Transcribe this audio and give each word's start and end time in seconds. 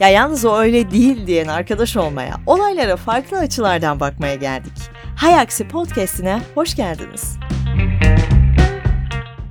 Ya 0.00 0.08
yalnız 0.08 0.44
o 0.44 0.56
öyle 0.56 0.90
değil 0.90 1.26
diyen 1.26 1.48
arkadaş 1.48 1.96
olmaya, 1.96 2.34
olaylara 2.46 2.96
farklı 2.96 3.38
açılardan 3.38 4.00
bakmaya 4.00 4.34
geldik. 4.34 4.72
Hay 5.16 5.40
Aksi 5.40 5.68
Podcast'ine 5.68 6.40
hoş 6.54 6.76
geldiniz. 6.76 7.36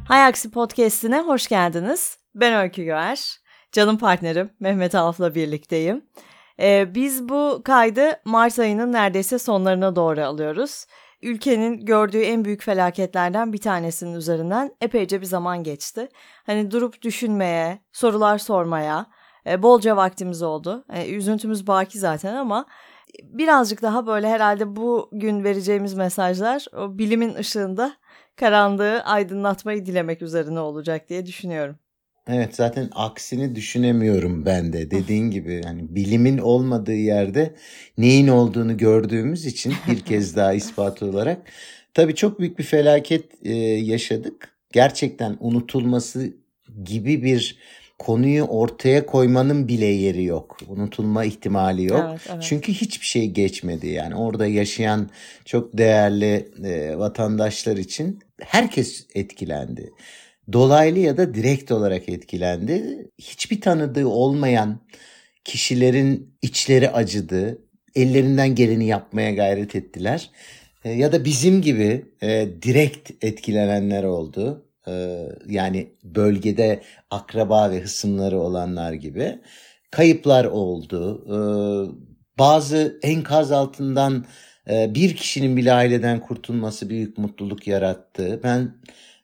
Hay 0.07 0.25
Aksi 0.25 0.51
Podcast'ine 0.51 1.21
hoş 1.21 1.47
geldiniz. 1.47 2.17
Ben 2.35 2.53
Öykü 2.53 2.83
Göğer. 2.83 3.39
Canım 3.71 3.97
partnerim 3.97 4.49
Mehmet 4.59 4.95
Alf'la 4.95 5.35
birlikteyim. 5.35 6.05
Ee, 6.59 6.95
biz 6.95 7.29
bu 7.29 7.61
kaydı 7.65 8.11
Mart 8.25 8.59
ayının 8.59 8.93
neredeyse 8.93 9.39
sonlarına 9.39 9.95
doğru 9.95 10.21
alıyoruz. 10.21 10.85
Ülkenin 11.21 11.85
gördüğü 11.85 12.21
en 12.21 12.45
büyük 12.45 12.63
felaketlerden 12.63 13.53
bir 13.53 13.61
tanesinin 13.61 14.15
üzerinden 14.15 14.71
epeyce 14.81 15.21
bir 15.21 15.25
zaman 15.25 15.63
geçti. 15.63 16.09
Hani 16.45 16.71
durup 16.71 17.01
düşünmeye, 17.01 17.79
sorular 17.91 18.37
sormaya 18.37 19.05
e, 19.49 19.63
bolca 19.63 19.97
vaktimiz 19.97 20.41
oldu. 20.41 20.85
E, 20.93 21.09
üzüntümüz 21.09 21.67
baki 21.67 21.99
zaten 21.99 22.35
ama 22.35 22.65
birazcık 23.23 23.81
daha 23.81 24.07
böyle 24.07 24.29
herhalde 24.29 24.75
bugün 24.75 25.43
vereceğimiz 25.43 25.93
mesajlar 25.93 26.65
o 26.77 26.97
bilimin 26.97 27.35
ışığında 27.35 27.93
karanlığı 28.35 29.01
aydınlatmayı 29.03 29.85
dilemek 29.85 30.21
üzerine 30.21 30.59
olacak 30.59 31.09
diye 31.09 31.25
düşünüyorum. 31.25 31.75
Evet 32.27 32.55
zaten 32.55 32.89
aksini 32.95 33.55
düşünemiyorum 33.55 34.45
ben 34.45 34.73
de 34.73 34.91
dediğin 34.91 35.31
gibi 35.31 35.61
yani 35.65 35.95
bilimin 35.95 36.37
olmadığı 36.37 36.95
yerde 36.95 37.55
neyin 37.97 38.27
olduğunu 38.27 38.77
gördüğümüz 38.77 39.45
için 39.45 39.73
bir 39.87 39.99
kez 40.05 40.35
daha 40.35 40.53
ispat 40.53 41.03
olarak 41.03 41.41
tabii 41.93 42.15
çok 42.15 42.39
büyük 42.39 42.59
bir 42.59 42.63
felaket 42.63 43.45
e, 43.45 43.53
yaşadık. 43.63 44.55
Gerçekten 44.71 45.37
unutulması 45.39 46.33
gibi 46.83 47.23
bir 47.23 47.57
konuyu 47.99 48.43
ortaya 48.43 49.05
koymanın 49.05 49.67
bile 49.67 49.85
yeri 49.85 50.23
yok. 50.23 50.57
Unutulma 50.67 51.25
ihtimali 51.25 51.83
yok. 51.85 52.05
Evet, 52.09 52.21
evet. 52.29 52.43
Çünkü 52.43 52.73
hiçbir 52.73 53.05
şey 53.05 53.27
geçmedi 53.27 53.87
yani 53.87 54.15
orada 54.15 54.47
yaşayan 54.47 55.09
çok 55.45 55.77
değerli 55.77 56.51
e, 56.63 56.97
vatandaşlar 56.97 57.77
için 57.77 58.19
herkes 58.41 59.07
etkilendi 59.15 59.91
dolaylı 60.53 60.99
ya 60.99 61.17
da 61.17 61.33
direkt 61.33 61.71
olarak 61.71 62.09
etkilendi. 62.09 63.07
Hiçbir 63.17 63.61
tanıdığı 63.61 64.07
olmayan 64.07 64.79
kişilerin 65.43 66.35
içleri 66.41 66.89
acıdı. 66.89 67.61
Ellerinden 67.95 68.55
geleni 68.55 68.85
yapmaya 68.85 69.31
gayret 69.31 69.75
ettiler. 69.75 70.29
E, 70.85 70.91
ya 70.91 71.11
da 71.11 71.25
bizim 71.25 71.61
gibi 71.61 72.05
e, 72.21 72.47
direkt 72.61 73.23
etkilenenler 73.23 74.03
oldu. 74.03 74.65
E, 74.87 75.25
yani 75.47 75.93
bölgede 76.03 76.81
akraba 77.09 77.71
ve 77.71 77.81
hısımları 77.81 78.39
olanlar 78.39 78.93
gibi. 78.93 79.39
Kayıplar 79.91 80.45
oldu. 80.45 81.23
E, 81.27 81.37
bazı 82.39 82.99
enkaz 83.03 83.51
altından 83.51 84.25
e, 84.69 84.95
bir 84.95 85.15
kişinin 85.15 85.57
bile 85.57 85.73
aileden 85.73 86.19
kurtulması 86.19 86.89
büyük 86.89 87.17
mutluluk 87.17 87.67
yarattı. 87.67 88.39
Ben 88.43 88.75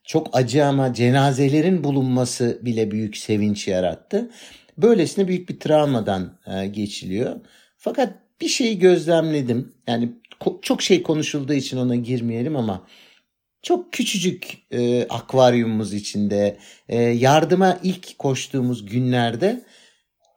çok 0.04 0.36
acı 0.36 0.64
ama 0.64 0.94
cenazelerin 0.94 1.84
bulunması 1.84 2.58
bile 2.62 2.90
büyük 2.90 3.16
sevinç 3.16 3.68
yarattı. 3.68 4.30
Böylesine 4.78 5.28
büyük 5.28 5.48
bir 5.48 5.60
travmadan 5.60 6.38
geçiliyor. 6.70 7.36
Fakat 7.76 8.14
bir 8.40 8.48
şeyi 8.48 8.78
gözlemledim. 8.78 9.72
Yani 9.88 10.12
çok 10.62 10.82
şey 10.82 11.02
konuşulduğu 11.02 11.52
için 11.52 11.76
ona 11.76 11.96
girmeyelim 11.96 12.56
ama 12.56 12.86
çok 13.62 13.92
küçücük 13.92 14.58
e, 14.70 15.08
akvaryumumuz 15.08 15.94
içinde 15.94 16.58
e, 16.88 17.02
yardıma 17.02 17.78
ilk 17.82 18.18
koştuğumuz 18.18 18.86
günlerde 18.86 19.62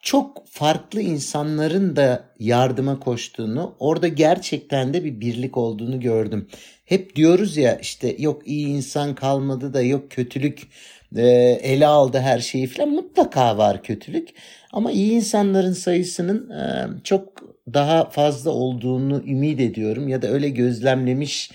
çok 0.02 0.48
farklı 0.48 1.02
insanların 1.02 1.95
da 1.95 2.23
yardıma 2.39 2.99
koştuğunu, 2.99 3.76
orada 3.80 4.08
gerçekten 4.08 4.94
de 4.94 5.04
bir 5.04 5.21
birlik 5.21 5.58
olduğunu 5.58 5.99
gördüm. 5.99 6.48
Hep 6.86 7.16
diyoruz 7.16 7.58
ya 7.58 7.76
işte 7.76 8.16
yok 8.20 8.48
iyi 8.48 8.67
insan 8.67 9.16
kalmadı 9.16 9.73
da 9.73 9.82
yok 9.82 10.11
kötülük 10.11 10.67
e, 11.15 11.27
ele 11.64 11.88
aldı 11.88 12.20
her 12.20 12.39
şeyi 12.39 12.67
falan 12.67 12.89
mutlaka 12.89 13.58
var 13.58 13.83
kötülük. 13.83 14.30
Ama 14.71 14.92
iyi 14.92 15.11
insanların 15.11 15.73
sayısının 15.73 16.49
e, 16.49 16.88
çok 17.04 17.44
daha 17.73 18.10
fazla 18.10 18.52
olduğunu 18.52 19.23
ümit 19.27 19.60
ediyorum 19.60 20.08
ya 20.08 20.21
da 20.21 20.27
öyle 20.27 20.49
gözlemlemiş 20.49 21.52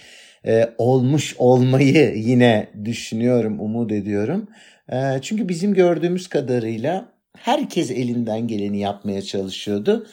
e, 0.46 0.74
olmuş 0.78 1.34
olmayı 1.38 2.14
yine 2.16 2.68
düşünüyorum, 2.84 3.60
umut 3.60 3.92
ediyorum. 3.92 4.48
E, 4.92 4.96
çünkü 5.22 5.48
bizim 5.48 5.74
gördüğümüz 5.74 6.28
kadarıyla 6.28 7.12
herkes 7.36 7.90
elinden 7.90 8.48
geleni 8.48 8.78
yapmaya 8.78 9.22
çalışıyordu. 9.22 10.06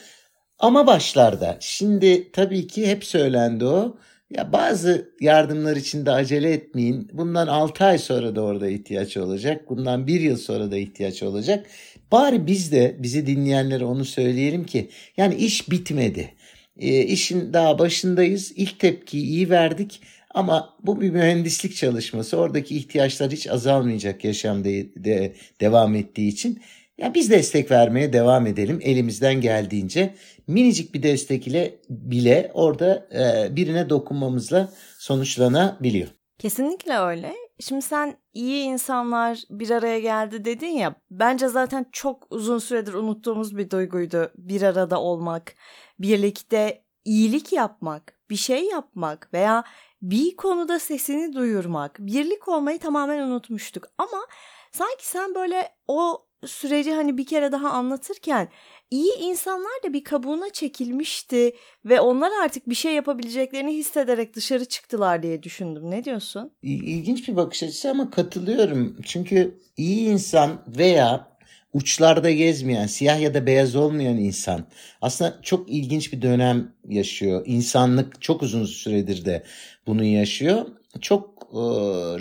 Ama 0.59 0.87
başlarda 0.87 1.57
şimdi 1.59 2.31
tabii 2.31 2.67
ki 2.67 2.87
hep 2.87 3.05
söylendi 3.05 3.65
o. 3.65 3.97
Ya 4.37 4.53
bazı 4.53 5.11
yardımlar 5.21 5.75
için 5.75 6.05
de 6.05 6.11
acele 6.11 6.51
etmeyin. 6.53 7.09
Bundan 7.13 7.47
6 7.47 7.85
ay 7.85 7.97
sonra 7.97 8.35
da 8.35 8.41
orada 8.41 8.69
ihtiyaç 8.69 9.17
olacak. 9.17 9.69
Bundan 9.69 10.07
1 10.07 10.21
yıl 10.21 10.37
sonra 10.37 10.71
da 10.71 10.77
ihtiyaç 10.77 11.23
olacak. 11.23 11.65
Bari 12.11 12.47
biz 12.47 12.71
de 12.71 12.95
bizi 12.99 13.27
dinleyenlere 13.27 13.85
onu 13.85 14.05
söyleyelim 14.05 14.63
ki 14.65 14.89
yani 15.17 15.35
iş 15.35 15.71
bitmedi. 15.71 16.33
E, 16.77 17.01
işin 17.01 17.53
daha 17.53 17.79
başındayız. 17.79 18.51
İlk 18.55 18.79
tepkiyi 18.79 19.25
iyi 19.25 19.49
verdik. 19.49 20.01
Ama 20.33 20.77
bu 20.83 21.01
bir 21.01 21.09
mühendislik 21.09 21.75
çalışması. 21.75 22.37
Oradaki 22.37 22.77
ihtiyaçlar 22.77 23.31
hiç 23.31 23.47
azalmayacak 23.47 24.23
yaşam 24.23 24.63
de, 24.63 25.03
de, 25.03 25.35
devam 25.61 25.95
ettiği 25.95 26.27
için. 26.27 26.61
Ya 26.97 27.13
biz 27.13 27.29
destek 27.29 27.71
vermeye 27.71 28.13
devam 28.13 28.47
edelim 28.47 28.79
elimizden 28.81 29.41
geldiğince. 29.41 30.15
Minicik 30.47 30.93
bir 30.93 31.03
destek 31.03 31.47
ile 31.47 31.75
bile 31.89 32.51
orada 32.53 33.07
e, 33.13 33.55
birine 33.55 33.89
dokunmamızla 33.89 34.69
sonuçlanabiliyor. 34.99 36.07
Kesinlikle 36.39 36.97
öyle. 36.97 37.33
Şimdi 37.59 37.81
sen 37.81 38.17
iyi 38.33 38.63
insanlar 38.63 39.39
bir 39.49 39.69
araya 39.69 39.99
geldi 39.99 40.45
dedin 40.45 40.67
ya 40.67 40.95
bence 41.11 41.47
zaten 41.47 41.85
çok 41.91 42.27
uzun 42.29 42.57
süredir 42.57 42.93
unuttuğumuz 42.93 43.57
bir 43.57 43.69
duyguydu 43.69 44.31
bir 44.37 44.61
arada 44.61 45.01
olmak, 45.01 45.55
birlikte 45.99 46.83
iyilik 47.05 47.53
yapmak, 47.53 48.19
bir 48.29 48.35
şey 48.35 48.65
yapmak 48.65 49.33
veya 49.33 49.63
bir 50.01 50.35
konuda 50.35 50.79
sesini 50.79 51.33
duyurmak, 51.33 51.97
birlik 51.99 52.47
olmayı 52.47 52.79
tamamen 52.79 53.19
unutmuştuk. 53.19 53.87
Ama 53.97 54.27
sanki 54.71 55.07
sen 55.07 55.35
böyle 55.35 55.69
o 55.87 56.25
süreci 56.45 56.91
hani 56.91 57.17
bir 57.17 57.25
kere 57.25 57.51
daha 57.51 57.69
anlatırken 57.69 58.49
iyi 58.91 59.13
insanlar 59.19 59.83
da 59.83 59.93
bir 59.93 60.03
kabuğuna 60.03 60.49
çekilmişti 60.49 61.55
ve 61.85 62.01
onlar 62.01 62.31
artık 62.43 62.69
bir 62.69 62.75
şey 62.75 62.93
yapabileceklerini 62.93 63.73
hissederek 63.73 64.35
dışarı 64.35 64.65
çıktılar 64.65 65.23
diye 65.23 65.43
düşündüm. 65.43 65.91
Ne 65.91 66.03
diyorsun? 66.03 66.51
İlginç 66.63 67.27
bir 67.27 67.35
bakış 67.35 67.63
açısı 67.63 67.89
ama 67.89 68.09
katılıyorum. 68.09 68.97
Çünkü 69.03 69.59
iyi 69.77 70.09
insan 70.09 70.63
veya 70.67 71.30
uçlarda 71.73 72.31
gezmeyen, 72.31 72.87
siyah 72.87 73.21
ya 73.21 73.33
da 73.33 73.45
beyaz 73.45 73.75
olmayan 73.75 74.17
insan 74.17 74.65
aslında 75.01 75.39
çok 75.41 75.69
ilginç 75.69 76.13
bir 76.13 76.21
dönem 76.21 76.71
yaşıyor. 76.89 77.43
İnsanlık 77.45 78.21
çok 78.21 78.43
uzun 78.43 78.65
süredir 78.65 79.25
de 79.25 79.43
bunu 79.87 80.03
yaşıyor. 80.03 80.65
Çok 81.01 81.49
e, 81.53 81.57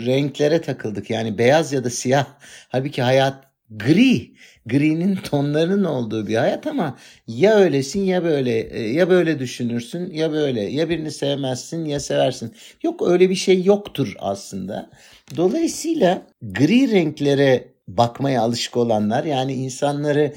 renklere 0.05 0.61
takıldık. 0.61 1.09
Yani 1.09 1.37
beyaz 1.37 1.73
ya 1.73 1.83
da 1.83 1.89
siyah. 1.89 2.25
Halbuki 2.69 3.01
hayat 3.01 3.43
gri. 3.69 4.31
Gri'nin 4.65 5.15
tonlarının 5.15 5.83
olduğu 5.83 6.27
bir 6.27 6.35
hayat 6.35 6.67
ama 6.67 6.97
ya 7.27 7.55
öylesin 7.55 8.03
ya 8.03 8.23
böyle 8.23 8.59
e, 8.59 8.91
ya 8.91 9.09
böyle 9.09 9.39
düşünürsün 9.39 10.11
ya 10.11 10.31
böyle 10.31 10.61
ya 10.61 10.89
birini 10.89 11.11
sevmezsin 11.11 11.85
ya 11.85 11.99
seversin. 11.99 12.53
Yok 12.83 13.07
öyle 13.07 13.29
bir 13.29 13.35
şey 13.35 13.63
yoktur 13.63 14.15
aslında. 14.19 14.89
Dolayısıyla 15.37 16.27
gri 16.41 16.91
renklere 16.91 17.70
bakmaya 17.87 18.41
alışık 18.41 18.77
olanlar 18.77 19.23
yani 19.23 19.53
insanları 19.53 20.33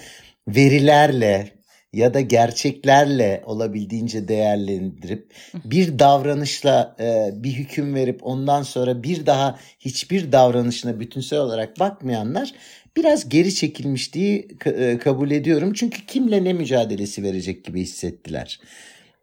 verilerle 0.49 1.51
ya 1.93 2.15
da 2.15 2.21
gerçeklerle 2.21 3.43
olabildiğince 3.47 4.29
değerlendirip 4.29 5.35
bir 5.65 5.99
davranışla 5.99 6.97
e, 7.01 7.31
bir 7.35 7.53
hüküm 7.53 7.95
verip 7.95 8.21
ondan 8.23 8.63
sonra 8.63 9.03
bir 9.03 9.27
daha 9.27 9.59
hiçbir 9.79 10.33
davranışına 10.33 11.01
bütünsel 11.01 11.39
olarak 11.39 11.81
bakmayanlar 11.81 12.53
biraz 12.97 13.29
geri 13.29 13.55
çekilmiş 13.55 14.15
diye 14.15 14.49
e, 14.67 14.99
kabul 14.99 15.31
ediyorum. 15.31 15.73
Çünkü 15.73 16.07
kimle 16.07 16.45
ne 16.45 16.53
mücadelesi 16.53 17.23
verecek 17.23 17.65
gibi 17.65 17.81
hissettiler. 17.81 18.61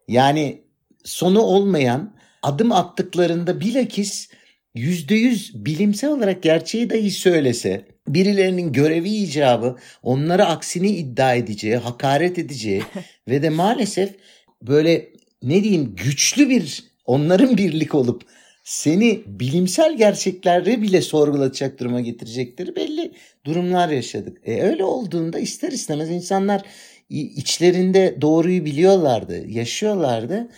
Yani 0.08 0.62
sonu 1.04 1.42
olmayan 1.42 2.14
adım 2.44 2.72
attıklarında 2.72 3.60
bilakis 3.60 4.30
yüzde 4.76 5.16
yüz 5.16 5.66
bilimsel 5.66 6.10
olarak 6.10 6.44
gerçeği 6.44 6.90
dahi 6.90 7.12
söylese 7.12 7.86
birilerinin 8.08 8.74
görevi 8.74 9.10
icabı 9.10 9.78
onlara 10.04 10.46
aksini 10.48 10.90
iddia 10.90 11.34
edeceği, 11.34 11.76
hakaret 11.76 12.40
edeceği 12.40 12.84
ve 13.28 13.42
de 13.42 13.50
maalesef 13.50 14.16
böyle 14.62 15.10
ne 15.44 15.64
diyeyim 15.64 15.96
güçlü 15.96 16.50
bir 16.50 16.84
onların 17.06 17.58
birlik 17.58 17.96
olup 17.96 18.24
seni 18.64 19.22
bilimsel 19.26 19.98
gerçekleri 19.98 20.82
bile 20.82 21.02
sorgulatacak 21.02 21.80
duruma 21.80 22.02
getirecekleri 22.02 22.76
belli 22.76 23.12
durumlar 23.46 23.90
yaşadık. 23.90 24.38
E 24.46 24.62
öyle 24.62 24.84
olduğunda 24.84 25.40
ister 25.40 25.72
istemez 25.72 26.10
insanlar 26.10 26.62
içlerinde 27.10 28.18
doğruyu 28.22 28.66
biliyorlardı, 28.66 29.48
yaşıyorlardı. 29.48 30.50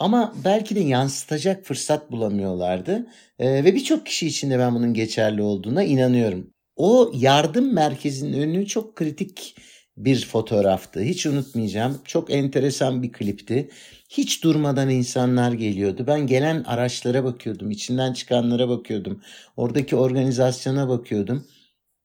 Ama 0.00 0.34
belki 0.44 0.76
de 0.76 0.80
yansıtacak 0.80 1.64
fırsat 1.66 2.10
bulamıyorlardı. 2.10 3.06
Ee, 3.38 3.64
ve 3.64 3.74
birçok 3.74 4.06
kişi 4.06 4.26
için 4.26 4.50
de 4.50 4.58
ben 4.58 4.74
bunun 4.74 4.94
geçerli 4.94 5.42
olduğuna 5.42 5.82
inanıyorum. 5.84 6.50
O 6.76 7.12
yardım 7.14 7.74
merkezinin 7.74 8.40
önü 8.40 8.66
çok 8.66 8.96
kritik 8.96 9.56
bir 9.96 10.26
fotoğraftı. 10.26 11.00
Hiç 11.00 11.26
unutmayacağım. 11.26 11.98
Çok 12.04 12.30
enteresan 12.30 13.02
bir 13.02 13.12
klipti. 13.12 13.70
Hiç 14.08 14.44
durmadan 14.44 14.90
insanlar 14.90 15.52
geliyordu. 15.52 16.04
Ben 16.06 16.26
gelen 16.26 16.64
araçlara 16.64 17.24
bakıyordum, 17.24 17.70
içinden 17.70 18.12
çıkanlara 18.12 18.68
bakıyordum. 18.68 19.22
Oradaki 19.56 19.96
organizasyona 19.96 20.88
bakıyordum. 20.88 21.46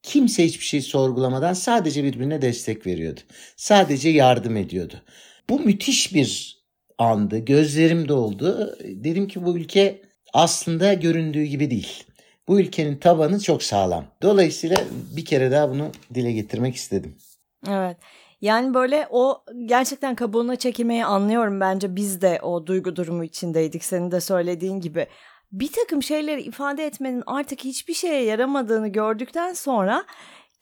Kimse 0.04 0.46
hiçbir 0.46 0.66
şey 0.66 0.82
sorgulamadan 0.82 1.54
sadece 1.54 2.04
birbirine 2.04 2.42
destek 2.42 2.88
veriyordu. 2.88 3.20
Sadece 3.58 4.10
yardım 4.10 4.58
ediyordu. 4.58 5.02
Bu 5.50 5.60
müthiş 5.60 6.14
bir 6.14 6.65
andı. 6.98 7.38
Gözlerim 7.38 8.08
doldu. 8.08 8.78
Dedim 8.84 9.28
ki 9.28 9.46
bu 9.46 9.58
ülke 9.58 10.02
aslında 10.34 10.94
göründüğü 10.94 11.44
gibi 11.44 11.72
değil. 11.72 12.04
Bu 12.48 12.60
ülkenin 12.60 12.98
tabanı 12.98 13.40
çok 13.40 13.64
sağlam. 13.64 14.06
Dolayısıyla 14.22 14.78
bir 15.16 15.26
kere 15.26 15.52
daha 15.52 15.70
bunu 15.70 15.92
dile 16.14 16.32
getirmek 16.32 16.76
istedim. 16.76 17.16
Evet. 17.70 17.98
Yani 18.42 18.74
böyle 18.74 19.08
o 19.10 19.44
gerçekten 19.66 20.16
kabuğuna 20.16 20.56
çekilmeyi 20.56 21.06
anlıyorum 21.06 21.60
bence 21.60 21.96
biz 21.96 22.22
de 22.22 22.40
o 22.42 22.68
duygu 22.68 22.96
durumu 22.96 23.24
içindeydik 23.24 23.84
senin 23.84 24.12
de 24.12 24.22
söylediğin 24.22 24.80
gibi. 24.80 25.08
Bir 25.52 25.72
takım 25.72 26.04
şeyleri 26.04 26.42
ifade 26.42 26.86
etmenin 26.86 27.24
artık 27.26 27.64
hiçbir 27.64 27.94
şeye 27.94 28.24
yaramadığını 28.24 28.88
gördükten 28.88 29.54
sonra 29.54 30.06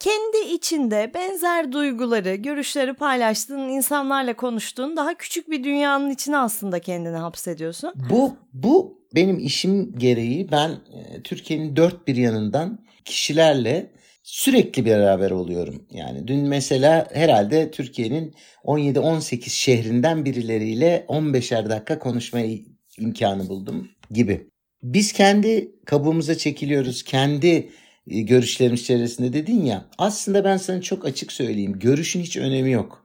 kendi 0.04 0.54
içinde 0.54 1.12
benzer 1.14 1.72
duyguları, 1.72 2.36
görüşleri 2.36 2.94
paylaştığın 2.94 3.70
insanlarla 3.70 4.36
konuştuğun 4.36 4.98
daha 4.98 5.14
küçük 5.14 5.50
bir 5.50 5.64
dünyanın 5.64 6.10
içine 6.10 6.38
aslında 6.38 6.80
kendini 6.80 7.18
hapsediyorsun. 7.18 7.94
Bu 8.10 8.38
bu 8.54 9.02
benim 9.16 9.40
işim 9.40 9.98
gereği 9.98 10.52
ben 10.52 10.70
e, 10.70 11.22
Türkiye'nin 11.24 11.76
dört 11.76 12.08
bir 12.08 12.16
yanından 12.16 12.80
kişilerle 13.06 13.92
sürekli 14.24 14.86
beraber 14.86 15.32
oluyorum. 15.32 15.88
Yani 15.92 16.28
dün 16.28 16.40
mesela 16.40 17.08
herhalde 17.14 17.72
Türkiye'nin 17.72 18.36
17-18 18.64 19.50
şehrinden 19.50 20.26
birileriyle 20.26 21.06
15'er 21.08 21.70
dakika 21.70 22.00
konuşmaya 22.00 22.58
imkanı 22.98 23.50
buldum 23.50 23.88
gibi. 24.12 24.48
Biz 24.84 25.14
kendi 25.14 25.72
kabuğumuza 25.86 26.38
çekiliyoruz. 26.38 27.04
Kendi 27.04 27.70
görüşlerimiz 28.08 28.82
içerisinde 28.82 29.34
dedin 29.34 29.66
ya. 29.66 29.86
Aslında 29.98 30.44
ben 30.44 30.58
sana 30.58 30.82
çok 30.82 31.06
açık 31.06 31.32
söyleyeyim. 31.32 31.80
Görüşün 31.80 32.22
hiç 32.22 32.38
önemi 32.38 32.72
yok. 32.72 33.04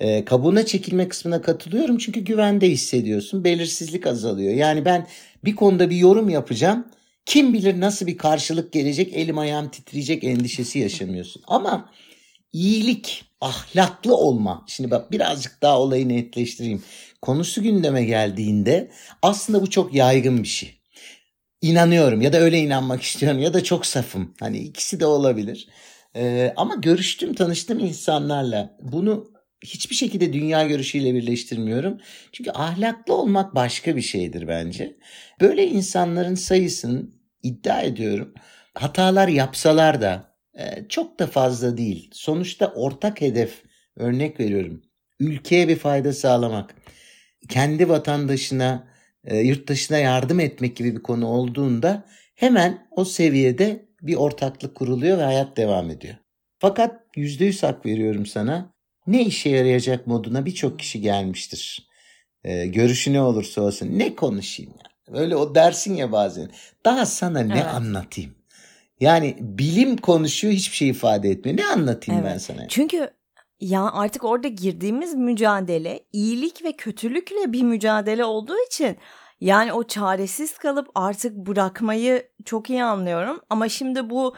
E, 0.00 0.24
kabuğuna 0.24 0.66
çekilme 0.66 1.08
kısmına 1.08 1.42
katılıyorum 1.42 1.98
çünkü 1.98 2.20
güvende 2.20 2.70
hissediyorsun. 2.70 3.44
Belirsizlik 3.44 4.06
azalıyor. 4.06 4.54
Yani 4.54 4.84
ben 4.84 5.06
bir 5.44 5.56
konuda 5.56 5.90
bir 5.90 5.96
yorum 5.96 6.28
yapacağım. 6.28 6.86
Kim 7.26 7.52
bilir 7.52 7.80
nasıl 7.80 8.06
bir 8.06 8.18
karşılık 8.18 8.72
gelecek 8.72 9.14
elim 9.14 9.38
ayağım 9.38 9.68
titreyecek 9.68 10.24
endişesi 10.24 10.78
yaşamıyorsun. 10.78 11.42
Ama 11.46 11.90
iyilik, 12.52 13.24
ahlaklı 13.40 14.16
olma. 14.16 14.64
Şimdi 14.66 14.90
bak 14.90 15.12
birazcık 15.12 15.62
daha 15.62 15.80
olayı 15.80 16.08
netleştireyim. 16.08 16.82
Konusu 17.22 17.62
gündeme 17.62 18.04
geldiğinde 18.04 18.90
aslında 19.22 19.62
bu 19.62 19.70
çok 19.70 19.94
yaygın 19.94 20.42
bir 20.42 20.48
şey. 20.48 20.81
İnanıyorum 21.62 22.20
ya 22.20 22.32
da 22.32 22.38
öyle 22.38 22.58
inanmak 22.58 23.02
istiyorum 23.02 23.38
ya 23.38 23.54
da 23.54 23.64
çok 23.64 23.86
safım. 23.86 24.34
Hani 24.40 24.58
ikisi 24.58 25.00
de 25.00 25.06
olabilir. 25.06 25.68
Ee, 26.16 26.52
ama 26.56 26.74
görüştüm, 26.74 27.34
tanıştım 27.34 27.78
insanlarla. 27.78 28.76
Bunu 28.82 29.32
hiçbir 29.64 29.94
şekilde 29.94 30.32
dünya 30.32 30.66
görüşüyle 30.66 31.14
birleştirmiyorum. 31.14 31.98
Çünkü 32.32 32.50
ahlaklı 32.50 33.14
olmak 33.14 33.54
başka 33.54 33.96
bir 33.96 34.02
şeydir 34.02 34.48
bence. 34.48 34.96
Böyle 35.40 35.66
insanların 35.66 36.34
sayısını 36.34 37.02
iddia 37.42 37.82
ediyorum. 37.82 38.34
Hatalar 38.74 39.28
yapsalar 39.28 40.00
da 40.00 40.36
e, 40.58 40.88
çok 40.88 41.18
da 41.18 41.26
fazla 41.26 41.76
değil. 41.76 42.10
Sonuçta 42.12 42.66
ortak 42.66 43.20
hedef 43.20 43.62
örnek 43.96 44.40
veriyorum. 44.40 44.82
Ülkeye 45.20 45.68
bir 45.68 45.76
fayda 45.76 46.12
sağlamak. 46.12 46.74
Kendi 47.48 47.88
vatandaşına, 47.88 48.91
e, 49.24 49.38
yurttaşına 49.38 49.98
yardım 49.98 50.40
etmek 50.40 50.76
gibi 50.76 50.96
bir 50.96 51.02
konu 51.02 51.26
olduğunda 51.26 52.04
hemen 52.34 52.86
o 52.90 53.04
seviyede 53.04 53.86
bir 54.02 54.14
ortaklık 54.14 54.74
kuruluyor 54.74 55.18
ve 55.18 55.22
hayat 55.22 55.56
devam 55.56 55.90
ediyor. 55.90 56.14
Fakat 56.58 57.00
yüzde 57.16 57.44
yüz 57.44 57.62
hak 57.62 57.86
veriyorum 57.86 58.26
sana. 58.26 58.72
Ne 59.06 59.22
işe 59.22 59.50
yarayacak 59.50 60.06
moduna 60.06 60.46
birçok 60.46 60.78
kişi 60.78 61.00
gelmiştir. 61.00 61.88
Ee, 62.44 62.66
görüşü 62.66 63.12
ne 63.12 63.20
olursa 63.20 63.62
olsun 63.62 63.98
ne 63.98 64.14
konuşayım 64.14 64.72
ya. 64.72 65.20
Öyle 65.20 65.36
o 65.36 65.54
dersin 65.54 65.94
ya 65.94 66.12
bazen. 66.12 66.50
Daha 66.84 67.06
sana 67.06 67.40
ne 67.40 67.54
evet. 67.54 67.66
anlatayım? 67.66 68.34
Yani 69.00 69.36
bilim 69.40 69.96
konuşuyor 69.96 70.54
hiçbir 70.54 70.76
şey 70.76 70.88
ifade 70.88 71.30
etmiyor. 71.30 71.58
Ne 71.58 71.66
anlatayım 71.66 72.20
evet. 72.22 72.32
ben 72.32 72.38
sana? 72.38 72.68
Çünkü 72.68 73.10
ya 73.62 73.90
artık 73.92 74.24
orada 74.24 74.48
girdiğimiz 74.48 75.14
mücadele 75.14 76.00
iyilik 76.12 76.64
ve 76.64 76.72
kötülükle 76.72 77.52
bir 77.52 77.62
mücadele 77.62 78.24
olduğu 78.24 78.56
için 78.66 78.96
yani 79.40 79.72
o 79.72 79.84
çaresiz 79.84 80.58
kalıp 80.58 80.88
artık 80.94 81.36
bırakmayı 81.36 82.22
çok 82.44 82.70
iyi 82.70 82.84
anlıyorum. 82.84 83.40
Ama 83.50 83.68
şimdi 83.68 84.10
bu 84.10 84.34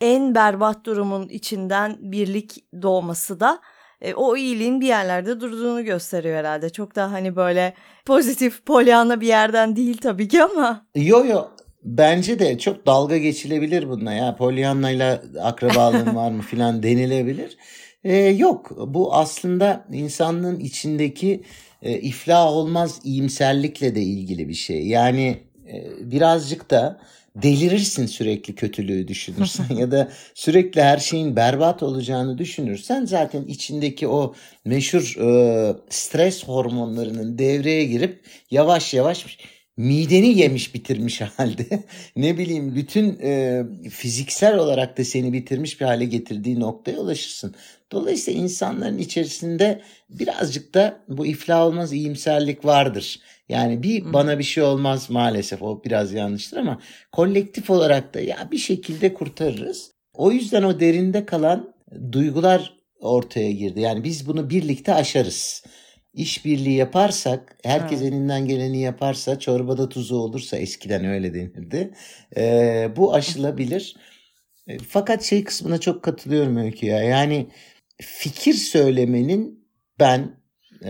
en 0.00 0.34
berbat 0.34 0.86
durumun 0.86 1.28
içinden 1.28 1.96
birlik 2.00 2.64
doğması 2.82 3.40
da 3.40 3.60
e, 4.00 4.14
o 4.14 4.36
iyiliğin 4.36 4.80
bir 4.80 4.86
yerlerde 4.86 5.40
durduğunu 5.40 5.84
gösteriyor 5.84 6.36
herhalde. 6.36 6.70
Çok 6.70 6.96
da 6.96 7.12
hani 7.12 7.36
böyle 7.36 7.74
pozitif 8.06 8.66
polyana 8.66 9.20
bir 9.20 9.26
yerden 9.26 9.76
değil 9.76 9.96
tabii 9.96 10.28
ki 10.28 10.42
ama. 10.42 10.86
Yo 10.94 11.24
yo 11.24 11.44
bence 11.84 12.38
de 12.38 12.58
çok 12.58 12.86
dalga 12.86 13.16
geçilebilir 13.16 13.88
bununla 13.88 14.12
ya 14.12 14.36
Pollyanna 14.36 14.90
ile 14.90 15.22
akrabalığın 15.42 16.16
var 16.16 16.30
mı 16.30 16.42
filan 16.42 16.82
denilebilir. 16.82 17.56
Ee, 18.04 18.16
yok 18.16 18.76
bu 18.86 19.14
aslında 19.14 19.84
insanlığın 19.92 20.60
içindeki 20.60 21.42
e, 21.82 21.98
iflah 21.98 22.46
olmaz 22.46 23.00
iyimserlikle 23.04 23.94
de 23.94 24.02
ilgili 24.02 24.48
bir 24.48 24.54
şey. 24.54 24.86
Yani 24.86 25.38
e, 25.72 26.10
birazcık 26.10 26.70
da 26.70 27.00
delirirsin 27.36 28.06
sürekli 28.06 28.54
kötülüğü 28.54 29.08
düşünürsen 29.08 29.74
ya 29.76 29.90
da 29.90 30.08
sürekli 30.34 30.82
her 30.82 30.98
şeyin 30.98 31.36
berbat 31.36 31.82
olacağını 31.82 32.38
düşünürsen 32.38 33.04
zaten 33.04 33.44
içindeki 33.44 34.08
o 34.08 34.34
meşhur 34.64 35.16
e, 35.20 35.74
stres 35.88 36.44
hormonlarının 36.44 37.38
devreye 37.38 37.84
girip 37.84 38.24
yavaş 38.50 38.94
yavaş 38.94 39.26
mideni 39.76 40.38
yemiş 40.38 40.74
bitirmiş 40.74 41.20
halde 41.20 41.66
ne 42.16 42.38
bileyim 42.38 42.74
bütün 42.74 43.18
e, 43.22 43.62
fiziksel 43.90 44.58
olarak 44.58 44.98
da 44.98 45.04
seni 45.04 45.32
bitirmiş 45.32 45.80
bir 45.80 45.86
hale 45.86 46.04
getirdiği 46.04 46.60
noktaya 46.60 46.98
ulaşırsın. 46.98 47.54
Dolayısıyla 47.92 48.42
insanların 48.42 48.98
içerisinde 48.98 49.80
birazcık 50.10 50.74
da 50.74 50.98
bu 51.08 51.26
iflah 51.26 51.60
olmaz 51.60 51.92
iyimserlik 51.92 52.64
vardır. 52.64 53.20
Yani 53.48 53.82
bir 53.82 54.12
bana 54.12 54.38
bir 54.38 54.44
şey 54.44 54.62
olmaz 54.64 55.10
maalesef 55.10 55.62
o 55.62 55.84
biraz 55.84 56.12
yanlıştır 56.12 56.56
ama 56.56 56.80
kolektif 57.12 57.70
olarak 57.70 58.14
da 58.14 58.20
ya 58.20 58.48
bir 58.52 58.58
şekilde 58.58 59.14
kurtarırız. 59.14 59.90
O 60.14 60.32
yüzden 60.32 60.62
o 60.62 60.80
derinde 60.80 61.26
kalan 61.26 61.74
duygular 62.12 62.74
ortaya 63.00 63.52
girdi. 63.52 63.80
Yani 63.80 64.04
biz 64.04 64.26
bunu 64.26 64.50
birlikte 64.50 64.94
aşarız. 64.94 65.64
İşbirliği 66.14 66.76
yaparsak, 66.76 67.56
herkes 67.64 68.02
evet. 68.02 68.12
elinden 68.12 68.46
geleni 68.46 68.80
yaparsa, 68.80 69.38
çorbada 69.38 69.88
tuzu 69.88 70.16
olursa 70.16 70.56
eskiden 70.56 71.04
öyle 71.04 71.34
denirdi. 71.34 71.90
Ee, 72.36 72.90
bu 72.96 73.14
aşılabilir. 73.14 73.96
E, 74.68 74.78
fakat 74.78 75.22
şey 75.22 75.44
kısmına 75.44 75.78
çok 75.78 76.02
katılıyorum 76.02 76.56
Öykü 76.56 76.86
ya. 76.86 77.02
Yani 77.02 77.46
fikir 78.02 78.54
söylemenin 78.54 79.68
ben 79.98 80.42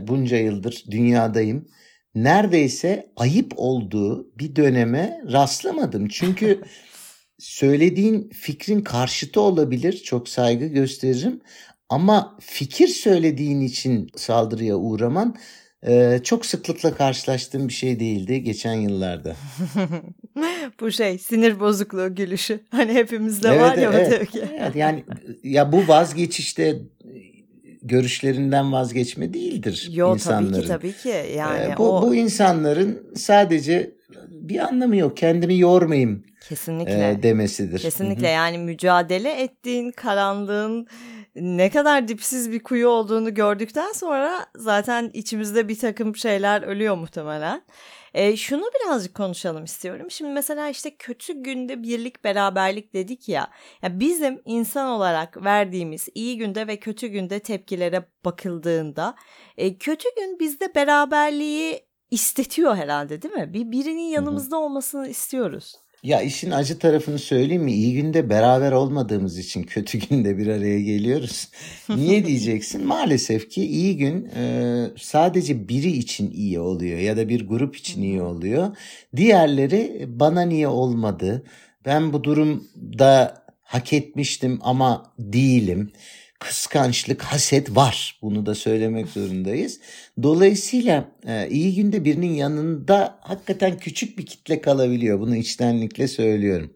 bunca 0.03 0.37
yıldır 0.37 0.85
dünyadayım 0.91 1.69
neredeyse 2.15 3.13
ayıp 3.17 3.53
olduğu 3.57 4.39
bir 4.39 4.57
döneme 4.57 5.21
rastlamadım. 5.33 6.09
Çünkü 6.09 6.63
söylediğin 7.39 8.31
fikrin 8.31 8.81
karşıtı 8.81 9.41
olabilir. 9.41 10.03
Çok 10.05 10.29
saygı 10.29 10.67
gösteririm. 10.67 11.41
Ama 11.89 12.39
fikir 12.41 12.89
söylediğin 12.89 13.61
için 13.61 14.11
saldırıya 14.17 14.77
uğraman 14.77 15.37
e, 15.87 16.21
çok 16.25 16.47
sıklıkla 16.47 16.95
karşılaştığım 16.95 17.69
bir 17.69 17.73
şey 17.73 18.01
değildi 18.01 18.43
geçen 18.43 18.75
yıllarda. 18.75 19.37
bu 20.81 20.91
şey 20.91 21.19
sinir 21.19 21.61
bozukluğu 21.61 22.15
gülüşü. 22.15 22.61
Hani 22.71 22.93
hepimizde 22.93 23.49
evet, 23.49 23.61
var 23.61 23.77
ya 23.77 23.91
evet, 23.95 24.29
evet, 24.61 24.77
yani 24.77 25.05
ya 25.45 25.73
bu 25.73 25.89
vazgeçişte 25.89 26.79
görüşlerinden 27.83 28.73
vazgeçme 28.73 29.35
değildir 29.35 29.89
Yo, 29.93 30.15
insanların. 30.15 30.67
Tabii 30.67 30.93
ki 30.93 31.03
tabii 31.03 31.25
ki. 31.25 31.35
Yani 31.37 31.73
ee, 31.73 31.77
bu, 31.79 31.99
o... 31.99 32.03
bu 32.03 32.15
insanların 32.15 33.13
sadece 33.17 33.91
bir 34.31 34.59
anlamı 34.59 34.97
yok. 34.97 35.17
Kendimi 35.17 35.59
yormayayım 35.59 36.25
Kesinlikle. 36.49 37.11
E, 37.11 37.23
demesidir. 37.23 37.79
Kesinlikle 37.79 38.27
Hı-hı. 38.27 38.35
yani 38.35 38.59
mücadele 38.59 39.43
ettiğin 39.43 39.91
karanlığın 39.91 40.87
ne 41.35 41.71
kadar 41.71 42.09
dipsiz 42.09 42.53
bir 42.53 42.63
kuyu 42.63 42.89
olduğunu 42.89 43.35
gördükten 43.35 43.93
sonra 43.93 44.47
zaten 44.57 45.11
içimizde 45.15 45.69
bir 45.69 45.79
takım 45.79 46.17
şeyler 46.17 46.63
ölüyor 46.63 46.97
muhtemelen. 46.97 47.63
E, 48.15 48.37
şunu 48.37 48.63
birazcık 48.63 49.15
konuşalım 49.15 49.65
istiyorum. 49.65 50.11
Şimdi 50.11 50.31
mesela 50.31 50.69
işte 50.69 50.97
kötü 50.97 51.43
günde 51.43 51.83
birlik 51.83 52.25
beraberlik 52.25 52.95
dedik 52.95 53.29
ya. 53.29 53.51
ya. 53.83 54.01
Bizim 54.01 54.43
insan 54.45 54.89
olarak 54.89 55.45
verdiğimiz 55.45 56.09
iyi 56.15 56.39
günde 56.39 56.67
ve 56.67 56.77
kötü 56.77 57.07
günde 57.07 57.41
tepkilere 57.41 58.05
bakıldığında 58.25 59.15
e, 59.57 59.79
kötü 59.79 60.09
gün 60.17 60.39
bizde 60.39 60.75
beraberliği 60.75 61.87
istetiyor 62.11 62.77
herhalde 62.77 63.23
değil 63.23 63.35
mi? 63.35 63.55
Bir 63.55 63.71
birinin 63.71 64.09
yanımızda 64.09 64.57
olmasını 64.59 65.09
istiyoruz. 65.09 65.75
Ya 66.03 66.21
işin 66.23 66.51
acı 66.51 66.79
tarafını 66.79 67.19
söyleyeyim 67.19 67.63
mi? 67.63 67.73
İyi 67.73 67.95
günde 67.95 68.31
beraber 68.31 68.73
olmadığımız 68.73 69.39
için 69.39 69.63
kötü 69.63 69.99
günde 70.09 70.39
bir 70.39 70.47
araya 70.47 70.81
geliyoruz. 70.81 71.49
Niye 71.89 72.27
diyeceksin? 72.27 72.87
Maalesef 72.87 73.51
ki 73.51 73.67
iyi 73.67 73.97
gün 73.97 74.31
e, 74.37 74.91
sadece 74.99 75.69
biri 75.69 75.91
için 75.91 76.31
iyi 76.31 76.61
oluyor 76.61 76.99
ya 76.99 77.17
da 77.17 77.29
bir 77.29 77.49
grup 77.49 77.77
için 77.77 78.03
iyi 78.03 78.23
oluyor. 78.23 78.77
Diğerleri 79.17 80.07
bana 80.09 80.43
niye 80.43 80.69
olmadı? 80.69 81.45
Ben 81.85 82.13
bu 82.13 82.25
durumda 82.25 83.43
hak 83.63 83.93
etmiştim 83.93 84.59
ama 84.63 85.13
değilim 85.19 85.93
kıskançlık, 86.43 87.23
haset 87.23 87.77
var. 87.77 88.19
Bunu 88.23 88.47
da 88.47 88.55
söylemek 88.55 89.09
zorundayız. 89.09 89.81
Dolayısıyla 90.23 91.09
e, 91.27 91.49
iyi 91.49 91.75
günde 91.75 92.05
birinin 92.05 92.35
yanında 92.35 93.19
hakikaten 93.21 93.79
küçük 93.79 94.19
bir 94.19 94.27
kitle 94.27 94.61
kalabiliyor. 94.61 95.21
Bunu 95.21 95.37
içtenlikle 95.37 96.09
söylüyorum. 96.09 96.75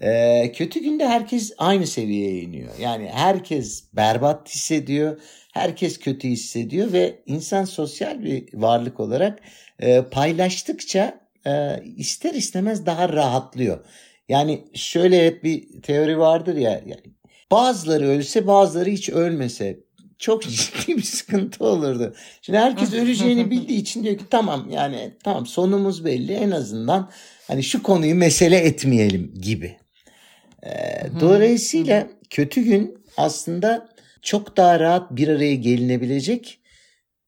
E, 0.00 0.52
kötü 0.52 0.80
günde 0.80 1.08
herkes 1.08 1.52
aynı 1.58 1.86
seviyeye 1.86 2.42
iniyor. 2.42 2.72
Yani 2.80 3.10
herkes 3.12 3.84
berbat 3.92 4.48
hissediyor. 4.48 5.20
Herkes 5.52 5.98
kötü 5.98 6.28
hissediyor 6.28 6.92
ve 6.92 7.18
insan 7.26 7.64
sosyal 7.64 8.22
bir 8.24 8.48
varlık 8.54 9.00
olarak 9.00 9.38
e, 9.80 10.02
paylaştıkça 10.02 11.26
ister 11.96 12.34
istemez 12.34 12.86
daha 12.86 13.08
rahatlıyor. 13.08 13.84
Yani 14.28 14.64
şöyle 14.74 15.26
hep 15.26 15.44
bir 15.44 15.82
teori 15.82 16.18
vardır 16.18 16.56
ya 16.56 16.70
yani 16.70 17.02
Bazıları 17.50 18.08
ölse 18.08 18.46
bazıları 18.46 18.90
hiç 18.90 19.10
ölmese 19.10 19.80
çok 20.18 20.42
ciddi 20.48 20.96
bir 20.96 21.02
sıkıntı 21.02 21.64
olurdu. 21.64 22.14
Şimdi 22.42 22.58
herkes 22.58 22.92
öleceğini 22.94 23.50
bildiği 23.50 23.80
için 23.80 24.04
diyor 24.04 24.18
ki 24.18 24.24
tamam 24.30 24.70
yani 24.70 25.14
tamam 25.24 25.46
sonumuz 25.46 26.04
belli 26.04 26.32
en 26.32 26.50
azından 26.50 27.10
hani 27.48 27.62
şu 27.62 27.82
konuyu 27.82 28.14
mesele 28.14 28.56
etmeyelim 28.56 29.34
gibi. 29.40 29.76
Ee, 30.66 30.70
dolayısıyla 31.20 32.08
kötü 32.30 32.62
gün 32.62 32.98
aslında 33.16 33.88
çok 34.22 34.56
daha 34.56 34.80
rahat 34.80 35.10
bir 35.10 35.28
araya 35.28 35.54
gelinebilecek. 35.54 36.58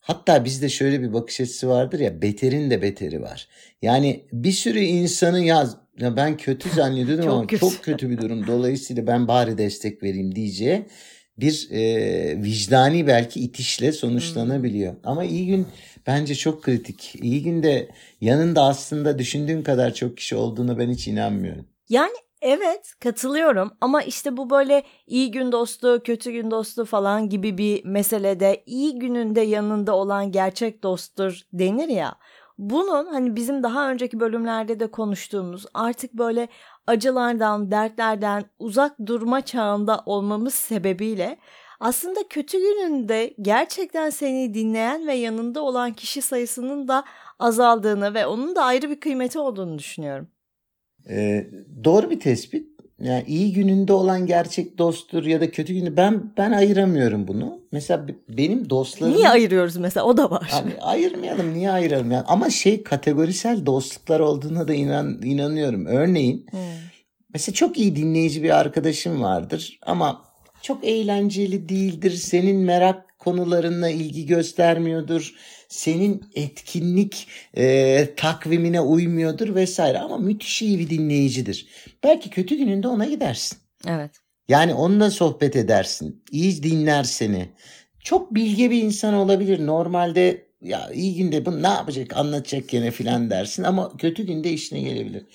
Hatta 0.00 0.44
bizde 0.44 0.68
şöyle 0.68 1.02
bir 1.02 1.12
bakış 1.12 1.40
açısı 1.40 1.68
vardır 1.68 2.00
ya 2.00 2.22
beterin 2.22 2.70
de 2.70 2.82
beteri 2.82 3.22
var. 3.22 3.48
Yani 3.82 4.25
bir 4.32 4.52
sürü 4.52 4.80
insanın 4.80 5.38
ya 5.38 5.68
ya 5.98 6.16
ben 6.16 6.36
kötü 6.36 6.70
zannediyordum 6.70 7.24
çok 7.24 7.34
ama 7.34 7.46
kötü. 7.46 7.60
çok 7.60 7.84
kötü 7.84 8.10
bir 8.10 8.18
durum. 8.18 8.46
Dolayısıyla 8.46 9.06
ben 9.06 9.28
bari 9.28 9.58
destek 9.58 10.02
vereyim 10.02 10.34
diyeceği 10.34 10.86
bir 11.38 11.68
e, 11.70 12.42
vicdani 12.42 13.06
belki 13.06 13.40
itişle 13.40 13.92
sonuçlanabiliyor. 13.92 14.92
Hmm. 14.92 15.00
Ama 15.04 15.24
iyi 15.24 15.46
gün 15.46 15.66
bence 16.06 16.34
çok 16.34 16.62
kritik. 16.62 17.14
İyi 17.22 17.42
günde 17.42 17.88
yanında 18.20 18.62
aslında 18.62 19.18
düşündüğün 19.18 19.62
kadar 19.62 19.94
çok 19.94 20.16
kişi 20.16 20.36
olduğunu 20.36 20.78
ben 20.78 20.90
hiç 20.90 21.08
inanmıyorum. 21.08 21.66
Yani 21.88 22.14
Evet 22.42 22.94
katılıyorum 23.00 23.70
ama 23.80 24.02
işte 24.02 24.36
bu 24.36 24.50
böyle 24.50 24.82
iyi 25.06 25.30
gün 25.30 25.52
dostu, 25.52 26.02
kötü 26.04 26.30
gün 26.30 26.50
dostu 26.50 26.84
falan 26.84 27.28
gibi 27.28 27.58
bir 27.58 27.84
meselede 27.84 28.62
iyi 28.66 28.98
gününde 28.98 29.40
yanında 29.40 29.96
olan 29.96 30.32
gerçek 30.32 30.82
dosttur 30.82 31.40
denir 31.52 31.88
ya. 31.88 32.14
Bunun 32.58 33.06
hani 33.06 33.36
bizim 33.36 33.62
daha 33.62 33.90
önceki 33.90 34.20
bölümlerde 34.20 34.80
de 34.80 34.86
konuştuğumuz 34.86 35.66
artık 35.74 36.14
böyle 36.14 36.48
acılardan, 36.86 37.70
dertlerden 37.70 38.44
uzak 38.58 39.06
durma 39.06 39.40
çağında 39.40 40.02
olmamız 40.06 40.54
sebebiyle 40.54 41.38
aslında 41.80 42.20
kötü 42.30 42.58
gününde 42.58 43.34
gerçekten 43.42 44.10
seni 44.10 44.54
dinleyen 44.54 45.06
ve 45.06 45.14
yanında 45.14 45.62
olan 45.62 45.92
kişi 45.92 46.22
sayısının 46.22 46.88
da 46.88 47.04
azaldığını 47.38 48.14
ve 48.14 48.26
onun 48.26 48.56
da 48.56 48.64
ayrı 48.64 48.90
bir 48.90 49.00
kıymeti 49.00 49.38
olduğunu 49.38 49.78
düşünüyorum. 49.78 50.28
Ee, 51.10 51.50
doğru 51.84 52.10
bir 52.10 52.20
tespit 52.20 52.77
yani 53.00 53.24
iyi 53.26 53.52
gününde 53.52 53.92
olan 53.92 54.26
gerçek 54.26 54.78
dosttur 54.78 55.24
ya 55.24 55.40
da 55.40 55.50
kötü 55.50 55.74
günü 55.74 55.96
ben 55.96 56.32
ben 56.36 56.52
ayıramıyorum 56.52 57.28
bunu. 57.28 57.58
Mesela 57.72 58.06
benim 58.28 58.70
dostlarım 58.70 59.14
Niye 59.14 59.28
ayırıyoruz 59.28 59.76
mesela 59.76 60.06
o 60.06 60.16
da 60.16 60.30
var. 60.30 60.50
Abi 60.54 60.80
ayırmayalım 60.80 61.54
niye 61.54 61.70
ayıralım 61.70 62.10
yani 62.10 62.24
ama 62.26 62.50
şey 62.50 62.82
kategorisel 62.82 63.66
dostluklar 63.66 64.20
olduğuna 64.20 64.68
da 64.68 64.74
inan 64.74 65.22
inanıyorum. 65.22 65.86
Örneğin 65.86 66.46
hmm. 66.50 66.58
mesela 67.32 67.54
çok 67.54 67.78
iyi 67.78 67.96
dinleyici 67.96 68.42
bir 68.42 68.58
arkadaşım 68.58 69.22
vardır 69.22 69.78
ama 69.82 70.24
çok 70.62 70.84
eğlenceli 70.84 71.68
değildir. 71.68 72.10
Senin 72.10 72.56
merak 72.56 73.07
konularına 73.18 73.90
ilgi 73.90 74.26
göstermiyordur 74.26 75.34
senin 75.68 76.25
etkinlik 76.34 77.28
e, 77.56 78.08
takvimine 78.16 78.80
uymuyordur 78.80 79.54
vesaire 79.54 79.98
ama 79.98 80.18
müthiş 80.18 80.62
iyi 80.62 80.78
bir 80.78 80.90
dinleyicidir. 80.90 81.68
Belki 82.04 82.30
kötü 82.30 82.56
gününde 82.56 82.88
ona 82.88 83.04
gidersin. 83.04 83.58
Evet. 83.87 84.10
Yani 84.48 84.75
onunla 84.75 85.10
sohbet 85.10 85.56
edersin. 85.56 86.22
İyi 86.32 86.62
dinler 86.62 87.04
seni. 87.04 87.48
Çok 88.00 88.34
bilge 88.34 88.70
bir 88.70 88.82
insan 88.82 89.14
olabilir. 89.14 89.66
Normalde 89.66 90.48
ya 90.62 90.90
iyi 90.94 91.14
günde 91.16 91.46
bu 91.46 91.62
ne 91.62 91.68
yapacak 91.68 92.16
anlatacak 92.16 92.68
gene 92.68 92.90
filan 92.90 93.30
dersin 93.30 93.62
ama 93.62 93.96
kötü 93.96 94.26
günde 94.26 94.50
işine 94.50 94.80
gelebilir. 94.80 95.26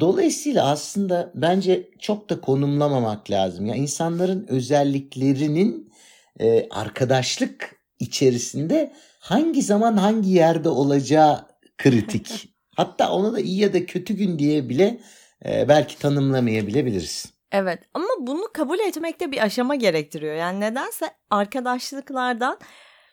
Dolayısıyla 0.00 0.70
aslında 0.70 1.32
bence 1.34 1.88
çok 1.98 2.30
da 2.30 2.40
konumlamamak 2.40 3.30
lazım. 3.30 3.66
Ya 3.66 3.74
insanların 3.74 4.46
özelliklerinin 4.48 5.92
e, 6.40 6.68
arkadaşlık 6.70 7.76
içerisinde 7.98 8.92
hangi 9.18 9.62
zaman 9.62 9.96
hangi 9.96 10.30
yerde 10.30 10.68
olacağı 10.68 11.46
kritik. 11.78 12.54
Hatta 12.76 13.12
onu 13.12 13.32
da 13.32 13.40
iyi 13.40 13.60
ya 13.60 13.72
da 13.72 13.86
kötü 13.86 14.14
gün 14.14 14.38
diye 14.38 14.68
bile 14.68 15.00
e, 15.46 15.68
belki 15.68 15.98
tanımlamayabilebiliriz. 15.98 17.36
Evet 17.52 17.78
ama 17.94 18.08
bunu 18.20 18.48
kabul 18.52 18.78
etmekte 18.78 19.32
bir 19.32 19.42
aşama 19.42 19.74
gerektiriyor. 19.74 20.34
Yani 20.34 20.60
nedense 20.60 21.06
arkadaşlıklardan 21.30 22.58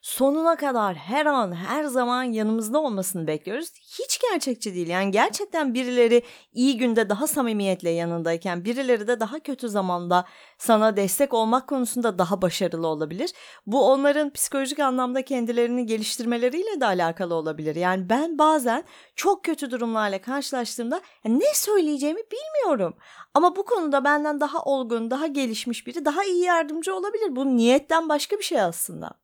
sonuna 0.03 0.55
kadar 0.55 0.95
her 0.95 1.25
an 1.25 1.51
her 1.51 1.83
zaman 1.83 2.23
yanımızda 2.23 2.79
olmasını 2.81 3.27
bekliyoruz. 3.27 3.71
Hiç 3.73 4.19
gerçekçi 4.31 4.75
değil. 4.75 4.87
Yani 4.87 5.11
gerçekten 5.11 5.73
birileri 5.73 6.23
iyi 6.53 6.77
günde 6.77 7.09
daha 7.09 7.27
samimiyetle 7.27 7.89
yanındayken 7.89 8.65
birileri 8.65 9.07
de 9.07 9.19
daha 9.19 9.39
kötü 9.39 9.69
zamanda 9.69 10.25
sana 10.57 10.97
destek 10.97 11.33
olmak 11.33 11.67
konusunda 11.67 12.19
daha 12.19 12.41
başarılı 12.41 12.87
olabilir. 12.87 13.33
Bu 13.65 13.91
onların 13.91 14.29
psikolojik 14.33 14.79
anlamda 14.79 15.21
kendilerini 15.21 15.85
geliştirmeleriyle 15.85 16.81
de 16.81 16.85
alakalı 16.85 17.35
olabilir. 17.35 17.75
Yani 17.75 18.09
ben 18.09 18.37
bazen 18.37 18.83
çok 19.15 19.43
kötü 19.43 19.71
durumlarla 19.71 20.21
karşılaştığımda 20.21 21.01
ne 21.25 21.53
söyleyeceğimi 21.53 22.21
bilmiyorum. 22.31 22.93
Ama 23.33 23.55
bu 23.55 23.65
konuda 23.65 24.03
benden 24.03 24.39
daha 24.39 24.63
olgun, 24.63 25.11
daha 25.11 25.27
gelişmiş 25.27 25.87
biri 25.87 26.05
daha 26.05 26.23
iyi 26.23 26.43
yardımcı 26.43 26.95
olabilir. 26.95 27.35
Bu 27.35 27.55
niyetten 27.57 28.09
başka 28.09 28.37
bir 28.37 28.43
şey 28.43 28.61
aslında. 28.61 29.22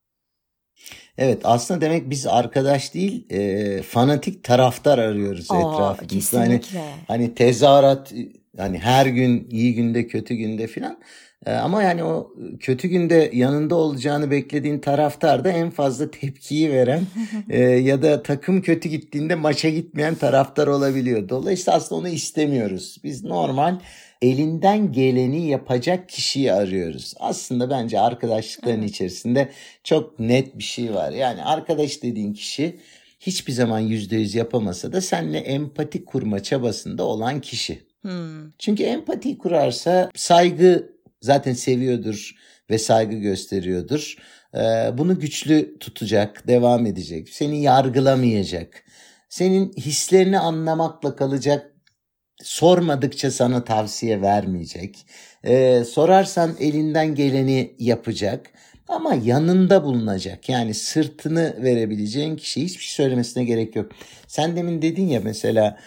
Evet 1.18 1.42
aslında 1.44 1.82
demek 1.82 2.10
biz 2.10 2.28
arkadaş 2.28 2.94
değil 2.94 3.26
e, 3.30 3.82
fanatik 3.82 4.44
taraftar 4.44 4.98
arıyoruz 5.00 5.52
Aa, 5.52 5.56
etrafımızda. 5.56 6.40
Hani, 6.40 6.62
hani 7.08 7.34
tezahürat 7.34 8.14
hani 8.58 8.80
her 8.80 9.06
gün 9.06 9.48
iyi 9.52 9.76
günde 9.76 10.08
kötü 10.08 10.36
günde 10.36 10.68
filan. 10.68 11.00
E, 11.46 11.52
ama 11.52 11.84
yani 11.84 12.04
o 12.04 12.34
kötü 12.60 12.88
günde 12.88 13.32
yanında 13.34 13.76
olacağını 13.76 14.32
beklediğin 14.32 14.80
taraftar 14.80 15.44
da 15.44 15.50
en 15.50 15.70
fazla 15.70 16.12
tepkiyi 16.12 16.72
veren 16.72 17.04
e, 17.50 17.60
ya 17.64 18.02
da 18.02 18.24
takım 18.24 18.62
kötü 18.62 18.90
gittiğinde 18.90 19.36
maça 19.36 19.70
gitmeyen 19.70 20.16
taraftar 20.16 20.68
olabiliyor. 20.68 21.30
Dolayısıyla 21.30 21.78
aslında 21.78 22.02
onu 22.02 22.10
istemiyoruz. 22.10 22.98
Biz 23.04 23.24
normal 23.24 23.80
elinden 24.22 24.92
geleni 24.92 25.48
yapacak 25.48 26.10
kişiyi 26.10 26.54
arıyoruz. 26.54 27.14
Aslında 27.20 27.70
bence 27.70 28.00
arkadaşlıkların 28.00 28.84
içerisinde 28.84 29.50
çok 29.84 30.20
net 30.20 30.58
bir 30.58 30.64
şey 30.64 30.94
var. 30.94 31.12
Yani 31.12 31.44
arkadaş 31.44 32.04
dediğin 32.04 32.34
kişi 32.34 32.80
hiçbir 33.20 33.54
zaman 33.54 33.80
yüzde 33.80 34.16
yüz 34.16 34.36
yapamasa 34.36 34.94
da 34.94 35.02
seninle 35.02 35.38
empati 35.38 36.06
kurma 36.06 36.44
çabasında 36.44 37.04
olan 37.04 37.42
kişi. 37.42 37.90
Hmm. 38.02 38.52
Çünkü 38.60 38.84
empati 38.84 39.38
kurarsa 39.38 40.10
saygı 40.16 40.99
zaten 41.22 41.54
seviyordur 41.54 42.36
ve 42.70 42.78
saygı 42.78 43.16
gösteriyordur. 43.16 44.16
Ee, 44.56 44.60
bunu 44.98 45.20
güçlü 45.20 45.80
tutacak, 45.80 46.48
devam 46.48 46.86
edecek. 46.86 47.30
Seni 47.30 47.62
yargılamayacak. 47.62 48.84
Senin 49.30 49.74
hislerini 49.74 50.40
anlamakla 50.40 51.16
kalacak 51.16 51.72
sormadıkça 52.44 53.32
sana 53.32 53.64
tavsiye 53.64 54.22
vermeyecek. 54.22 55.06
Ee, 55.44 55.84
sorarsan 55.84 56.56
elinden 56.60 57.16
geleni 57.16 57.76
yapacak 57.80 58.52
ama 58.88 59.14
yanında 59.14 59.84
bulunacak. 59.84 60.50
Yani 60.50 60.74
sırtını 60.74 61.56
verebileceğin 61.64 62.36
kişi 62.36 62.64
hiçbir 62.64 62.84
şey 62.84 62.96
söylemesine 63.06 63.44
gerek 63.44 63.76
yok. 63.76 63.92
Sen 64.28 64.56
demin 64.56 64.82
dedin 64.82 65.08
ya 65.08 65.22
mesela 65.24 65.78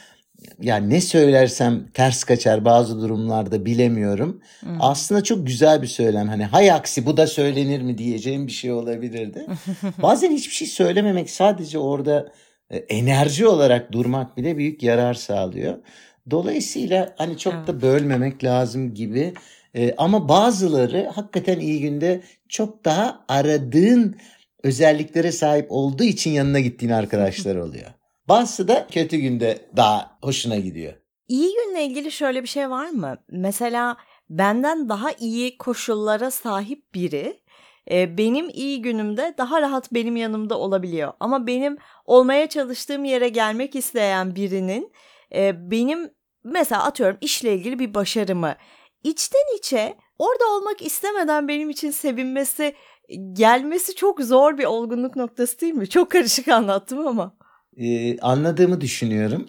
ya 0.61 0.77
ne 0.77 1.01
söylersem 1.01 1.87
ters 1.95 2.25
kaçar 2.25 2.65
bazı 2.65 3.01
durumlarda 3.01 3.65
bilemiyorum. 3.65 4.41
Hmm. 4.61 4.77
Aslında 4.81 5.23
çok 5.23 5.47
güzel 5.47 5.83
bir 5.83 5.87
söylem. 5.87 6.29
Hani 6.29 6.45
hay 6.45 6.73
aksi 6.73 7.07
bu 7.07 7.17
da 7.17 7.27
söylenir 7.27 7.83
mi 7.83 7.99
diyeceğim 7.99 8.47
bir 8.47 8.53
şey 8.53 8.73
olabilirdi. 8.73 9.47
Bazen 10.03 10.31
hiçbir 10.31 10.55
şey 10.55 10.69
söylememek 10.69 11.31
sadece 11.31 11.79
orada 11.79 12.33
e, 12.71 12.77
enerji 12.77 13.47
olarak 13.47 13.93
durmak 13.93 14.37
bile 14.37 14.57
büyük 14.57 14.83
yarar 14.83 15.15
sağlıyor. 15.15 15.79
Dolayısıyla 16.31 17.15
hani 17.19 17.39
çok 17.39 17.55
evet. 17.55 17.67
da 17.67 17.83
bölmemek 17.83 18.45
lazım 18.45 18.95
gibi. 18.95 19.35
Ee, 19.75 19.95
ama 19.97 20.29
bazıları 20.29 21.11
hakikaten 21.15 21.61
iyi 21.61 21.81
günde 21.81 22.21
çok 22.49 22.85
daha 22.85 23.25
aradığın 23.29 24.17
özelliklere 24.63 25.33
sahip 25.33 25.67
olduğu 25.69 26.05
için 26.05 26.31
yanına 26.31 26.61
gittiğin 26.61 26.93
arkadaşlar 26.93 27.57
oluyor. 27.67 27.91
Bazısı 28.29 28.69
da 28.69 28.87
kötü 28.87 29.17
günde 29.17 29.69
daha 29.77 30.19
hoşuna 30.23 30.57
gidiyor. 30.57 30.93
İyi 31.29 31.55
günle 31.55 31.85
ilgili 31.85 32.13
şöyle 32.13 32.43
bir 32.43 32.49
şey 32.49 32.71
var 32.71 32.89
mı? 32.89 33.17
Mesela 33.31 33.97
benden 34.31 34.89
daha 34.89 35.13
iyi 35.13 35.59
koşullara 35.59 36.31
sahip 36.31 36.95
biri 36.95 37.41
e, 37.91 38.19
benim 38.19 38.49
iyi 38.49 38.83
günümde 38.83 39.35
daha 39.39 39.63
rahat 39.63 39.93
benim 39.93 40.17
yanımda 40.17 40.59
olabiliyor. 40.59 41.13
Ama 41.21 41.47
benim 41.47 41.79
olmaya 42.05 42.49
çalıştığım 42.49 43.05
yere 43.05 43.29
gelmek 43.29 43.75
isteyen 43.77 44.35
birinin 44.37 44.93
e, 45.35 45.71
benim 45.71 46.11
mesela 46.45 46.85
atıyorum 46.85 47.19
işle 47.21 47.55
ilgili 47.55 47.79
bir 47.79 47.95
başarımı 47.95 48.55
içten 49.05 49.57
içe 49.59 49.97
orada 50.19 50.45
olmak 50.57 50.83
istemeden 50.83 51.49
benim 51.49 51.71
için 51.71 51.91
sevinmesi 51.91 52.75
gelmesi 53.33 53.95
çok 53.95 54.21
zor 54.21 54.59
bir 54.59 54.65
olgunluk 54.65 55.17
noktası 55.17 55.61
değil 55.61 55.75
mi? 55.75 55.89
Çok 55.89 56.11
karışık 56.11 56.49
anlattım 56.49 57.07
ama. 57.07 57.37
Ee, 57.77 58.19
anladığımı 58.19 58.81
düşünüyorum. 58.81 59.47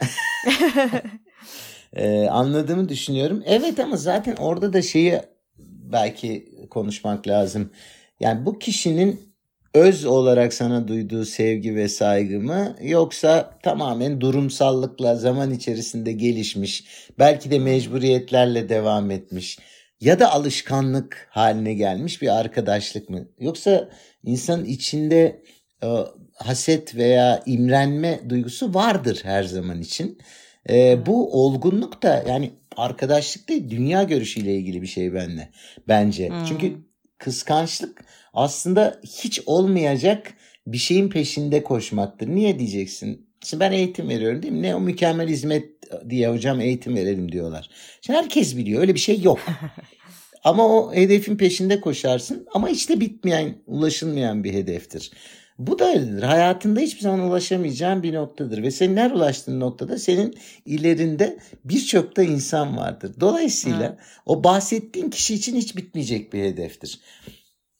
ee, 1.94 2.27
anladığımı 2.27 2.89
düşünüyorum. 2.89 3.44
Evet 3.46 3.80
ama 3.80 3.98
zaten 3.98 4.36
orada 4.36 4.74
da 4.74 4.82
şeyi 4.82 5.22
belki 5.92 6.46
konuşmak 6.70 7.27
lazım. 7.27 7.72
Yani 8.20 8.46
bu 8.46 8.60
kişinin 8.60 9.34
öz 9.74 10.06
olarak 10.06 10.53
sana 10.53 10.88
duyduğu 10.88 11.25
sevgi 11.25 11.75
ve 11.75 11.89
saygı 11.89 12.39
mı 12.39 12.75
yoksa 12.82 13.60
tamamen 13.63 14.22
durumsallıkla 14.22 15.15
zaman 15.15 15.51
içerisinde 15.51 16.12
gelişmiş 16.12 16.86
belki 17.20 17.51
de 17.51 17.60
mecburiyetlerle 17.60 18.70
devam 18.70 19.12
etmiş 19.12 19.60
ya 20.01 20.20
da 20.20 20.32
alışkanlık 20.32 21.27
haline 21.32 21.74
gelmiş 21.74 22.22
bir 22.22 22.39
arkadaşlık 22.39 23.10
mı 23.10 23.27
yoksa 23.39 23.89
insanın 24.24 24.65
içinde 24.65 25.44
e, 25.84 25.88
haset 26.36 26.96
veya 26.96 27.44
imrenme 27.46 28.20
duygusu 28.30 28.74
vardır 28.74 29.20
her 29.24 29.44
zaman 29.44 29.82
için. 29.82 30.18
E, 30.70 31.06
bu 31.06 31.46
olgunluk 31.46 32.04
da 32.04 32.24
yani 32.28 32.52
arkadaşlık 32.78 33.50
değil 33.50 33.70
dünya 33.70 34.04
görüşüyle 34.04 34.56
ilgili 34.56 34.82
bir 34.82 34.88
şey 34.88 35.13
benle 35.13 35.50
bence. 35.88 36.30
Hmm. 36.30 36.46
Çünkü 36.46 36.75
kıskançlık 37.18 38.06
aslında 38.34 39.00
hiç 39.04 39.42
olmayacak 39.46 40.34
bir 40.68 40.78
şeyin 40.78 41.10
peşinde 41.10 41.63
koşmaktır. 41.63 42.28
Niye 42.28 42.60
diyeceksin? 42.60 43.28
Şimdi 43.44 43.62
ben 43.62 43.72
eğitim 43.72 44.10
veriyorum 44.10 44.44
değil 44.44 44.54
mi? 44.54 44.62
Ne 44.62 44.75
o 44.75 44.80
mükemmel 44.80 45.28
hizmet 45.28 45.70
diye 46.10 46.30
hocam 46.30 46.62
eğitim 46.62 46.96
verelim 46.96 47.32
diyorlar. 47.32 47.70
Şimdi 48.02 48.20
herkes 48.20 48.58
biliyor 48.58 48.82
öyle 48.82 48.96
bir 48.96 49.00
şey 49.00 49.22
yok. 49.22 49.40
ama 50.44 50.68
o 50.68 50.94
hedefin 50.94 51.38
peşinde 51.38 51.82
koşarsın 51.82 52.48
ama 52.54 52.70
işte 52.70 53.00
bitmeyen, 53.00 53.56
ulaşılmayan 53.67 54.43
bir 54.43 54.54
hedeftir. 54.54 55.12
Bu 55.67 55.80
da 55.80 55.89
öyledir. 55.89 56.23
Hayatında 56.23 56.80
hiçbir 56.80 57.02
zaman 57.02 57.19
ulaşamayacağın 57.19 58.04
bir 58.04 58.13
noktadır. 58.13 58.63
Ve 58.63 58.71
senin 58.71 58.97
her 58.97 59.12
ulaştığın 59.12 59.60
noktada 59.60 59.97
senin 59.97 60.36
ilerinde 60.65 61.39
birçok 61.65 62.17
da 62.17 62.23
insan 62.23 62.78
vardır. 62.78 63.12
Dolayısıyla 63.19 63.86
evet. 63.86 63.97
o 64.26 64.43
bahsettiğin 64.43 65.10
kişi 65.10 65.36
için 65.36 65.56
hiç 65.56 65.78
bitmeyecek 65.78 66.34
bir 66.34 66.43
hedeftir. 66.43 66.99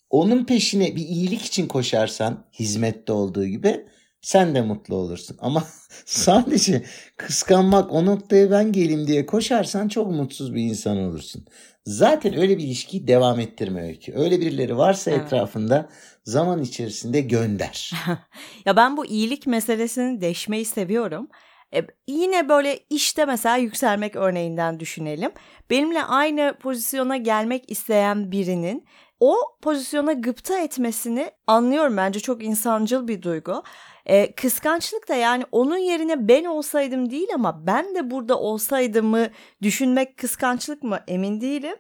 Onun 0.10 0.46
peşine 0.46 0.96
bir 0.96 1.08
iyilik 1.08 1.41
için 1.41 1.67
koşarsan 1.67 2.46
hizmette 2.60 3.13
olduğu 3.13 3.46
gibi 3.46 3.86
sen 4.22 4.56
de 4.56 4.62
mutlu 4.62 4.96
olursun. 4.96 5.38
Ama 5.39 5.63
sadece 6.06 6.84
kıskanmak 7.17 7.91
o 7.91 8.06
noktaya 8.06 8.52
ben 8.52 8.72
geleyim 8.72 9.08
diye 9.08 9.26
koşarsan 9.26 9.88
çok 9.88 10.12
mutsuz 10.12 10.56
bir 10.56 10.62
insan 10.62 10.98
olursun. 10.98 11.46
Zaten 11.86 12.38
öyle 12.38 12.58
bir 12.58 12.63
ilişkiyi 12.63 13.08
devam 13.08 13.39
ettirme 13.39 13.82
öykü. 13.84 14.13
Öyle 14.15 14.41
birileri 14.41 14.78
varsa 14.78 15.12
evet. 15.12 15.22
etrafında 15.26 15.89
zaman 16.24 16.62
içerisinde 16.62 17.22
gönder. 17.22 17.91
ya 18.65 18.76
ben 18.76 18.98
bu 18.98 19.06
iyilik 19.06 19.48
meselesini 19.48 20.22
deşmeyi 20.22 20.65
seviyorum. 20.65 21.28
E, 21.76 21.82
yine 22.08 22.50
böyle 22.50 22.80
işte 22.89 23.26
mesela 23.26 23.58
yükselmek 23.58 24.15
örneğinden 24.15 24.80
düşünelim. 24.80 25.32
Benimle 25.69 26.04
aynı 26.04 26.56
pozisyona 26.60 27.17
gelmek 27.17 27.72
isteyen 27.72 28.32
birinin 28.32 28.86
o 29.19 29.36
pozisyona 29.62 30.13
gıpta 30.13 30.60
etmesini 30.60 31.32
anlıyorum 31.48 31.98
bence 31.98 32.19
çok 32.19 32.43
insancıl 32.43 33.08
bir 33.08 33.22
duygu. 33.22 33.63
E, 34.06 34.32
kıskançlık 34.32 35.10
da 35.10 35.16
yani 35.16 35.44
onun 35.52 35.78
yerine 35.78 36.28
ben 36.28 36.46
olsaydım 36.46 37.10
değil 37.10 37.28
ama 37.36 37.68
ben 37.68 37.96
de 37.96 38.12
burada 38.12 38.39
olsaydımı 38.39 39.28
düşünmek 39.62 40.18
kıskançlık 40.18 40.84
mı 40.84 41.00
emin 41.08 41.42
değilim. 41.42 41.76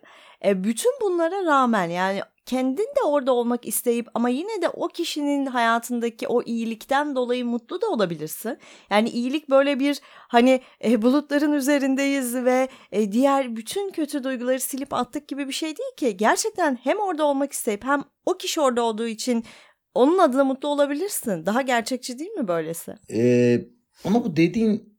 E, 0.45 0.63
bütün 0.63 0.91
bunlara 1.01 1.45
rağmen 1.45 1.89
yani 1.89 2.21
kendin 2.45 2.83
de 2.83 3.03
orada 3.05 3.33
olmak 3.33 3.65
isteyip 3.65 4.07
ama 4.13 4.29
yine 4.29 4.61
de 4.61 4.69
o 4.69 4.87
kişinin 4.87 5.45
hayatındaki 5.45 6.27
o 6.27 6.43
iyilikten 6.43 7.15
dolayı 7.15 7.45
mutlu 7.45 7.81
da 7.81 7.87
olabilirsin. 7.87 8.57
Yani 8.89 9.09
iyilik 9.09 9.49
böyle 9.49 9.79
bir 9.79 9.99
hani 10.27 10.61
e, 10.85 11.01
bulutların 11.01 11.53
üzerindeyiz 11.53 12.35
ve 12.35 12.67
e, 12.91 13.11
diğer 13.11 13.55
bütün 13.55 13.91
kötü 13.91 14.23
duyguları 14.23 14.59
silip 14.59 14.93
attık 14.93 15.27
gibi 15.27 15.47
bir 15.47 15.53
şey 15.53 15.77
değil 15.77 15.95
ki. 15.97 16.17
Gerçekten 16.17 16.79
hem 16.83 16.99
orada 16.99 17.25
olmak 17.25 17.53
isteyip 17.53 17.83
hem 17.83 18.03
o 18.25 18.33
kişi 18.33 18.61
orada 18.61 18.81
olduğu 18.81 19.07
için 19.07 19.43
onun 19.95 20.17
adına 20.17 20.43
mutlu 20.43 20.67
olabilirsin. 20.67 21.45
Daha 21.45 21.61
gerçekçi 21.61 22.19
değil 22.19 22.31
mi 22.31 22.47
böylesi? 22.47 22.95
Ee, 23.11 23.61
ama 24.03 24.25
bu 24.25 24.35
dediğin 24.35 24.93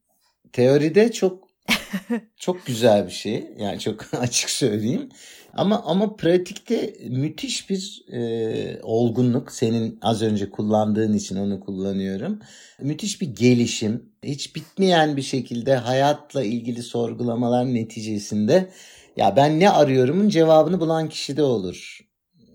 teoride 0.53 1.13
çok 1.13 1.49
çok 2.37 2.67
güzel 2.67 3.07
bir 3.07 3.13
şey. 3.13 3.49
Yani 3.59 3.81
çok 3.81 4.15
açık 4.15 4.51
söyleyeyim. 4.51 5.09
Ama 5.57 5.83
ama 5.85 6.17
pratikte 6.17 6.95
müthiş 7.09 7.71
bir 7.71 8.05
e, 8.13 8.81
olgunluk. 8.83 9.53
Senin 9.53 9.99
az 10.03 10.23
önce 10.23 10.51
kullandığın 10.51 11.13
için 11.13 11.37
onu 11.37 11.61
kullanıyorum. 11.61 12.41
Müthiş 12.81 13.21
bir 13.21 13.37
gelişim. 13.37 14.13
Hiç 14.23 14.57
bitmeyen 14.57 15.17
bir 15.17 15.23
şekilde 15.23 15.77
hayatla 15.77 16.45
ilgili 16.45 16.83
sorgulamalar 16.83 17.75
neticesinde 17.75 18.71
ya 19.17 19.37
ben 19.37 19.61
ne 19.61 19.71
arıyorumun 19.71 20.29
cevabını 20.29 20.81
bulan 20.81 21.09
kişi 21.09 21.37
de 21.37 21.43
olur. 21.43 22.01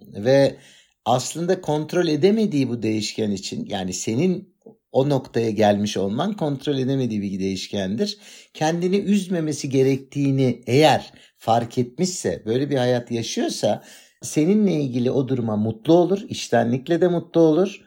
Ve 0.02 0.56
aslında 1.05 1.62
kontrol 1.62 2.07
edemediği 2.07 2.69
bu 2.69 2.83
değişken 2.83 3.31
için 3.31 3.65
yani 3.65 3.93
senin 3.93 4.55
o 4.91 5.09
noktaya 5.09 5.49
gelmiş 5.49 5.97
olman 5.97 6.33
kontrol 6.33 6.77
edemediği 6.77 7.21
bir 7.21 7.39
değişkendir. 7.39 8.17
Kendini 8.53 8.97
üzmemesi 8.97 9.69
gerektiğini 9.69 10.62
eğer 10.67 11.13
fark 11.38 11.77
etmişse, 11.77 12.43
böyle 12.45 12.69
bir 12.69 12.77
hayat 12.77 13.12
yaşıyorsa 13.12 13.83
seninle 14.21 14.73
ilgili 14.73 15.12
o 15.12 15.27
duruma 15.27 15.55
mutlu 15.55 15.93
olur, 15.93 16.21
iştenlikle 16.29 17.01
de 17.01 17.07
mutlu 17.07 17.41
olur 17.41 17.81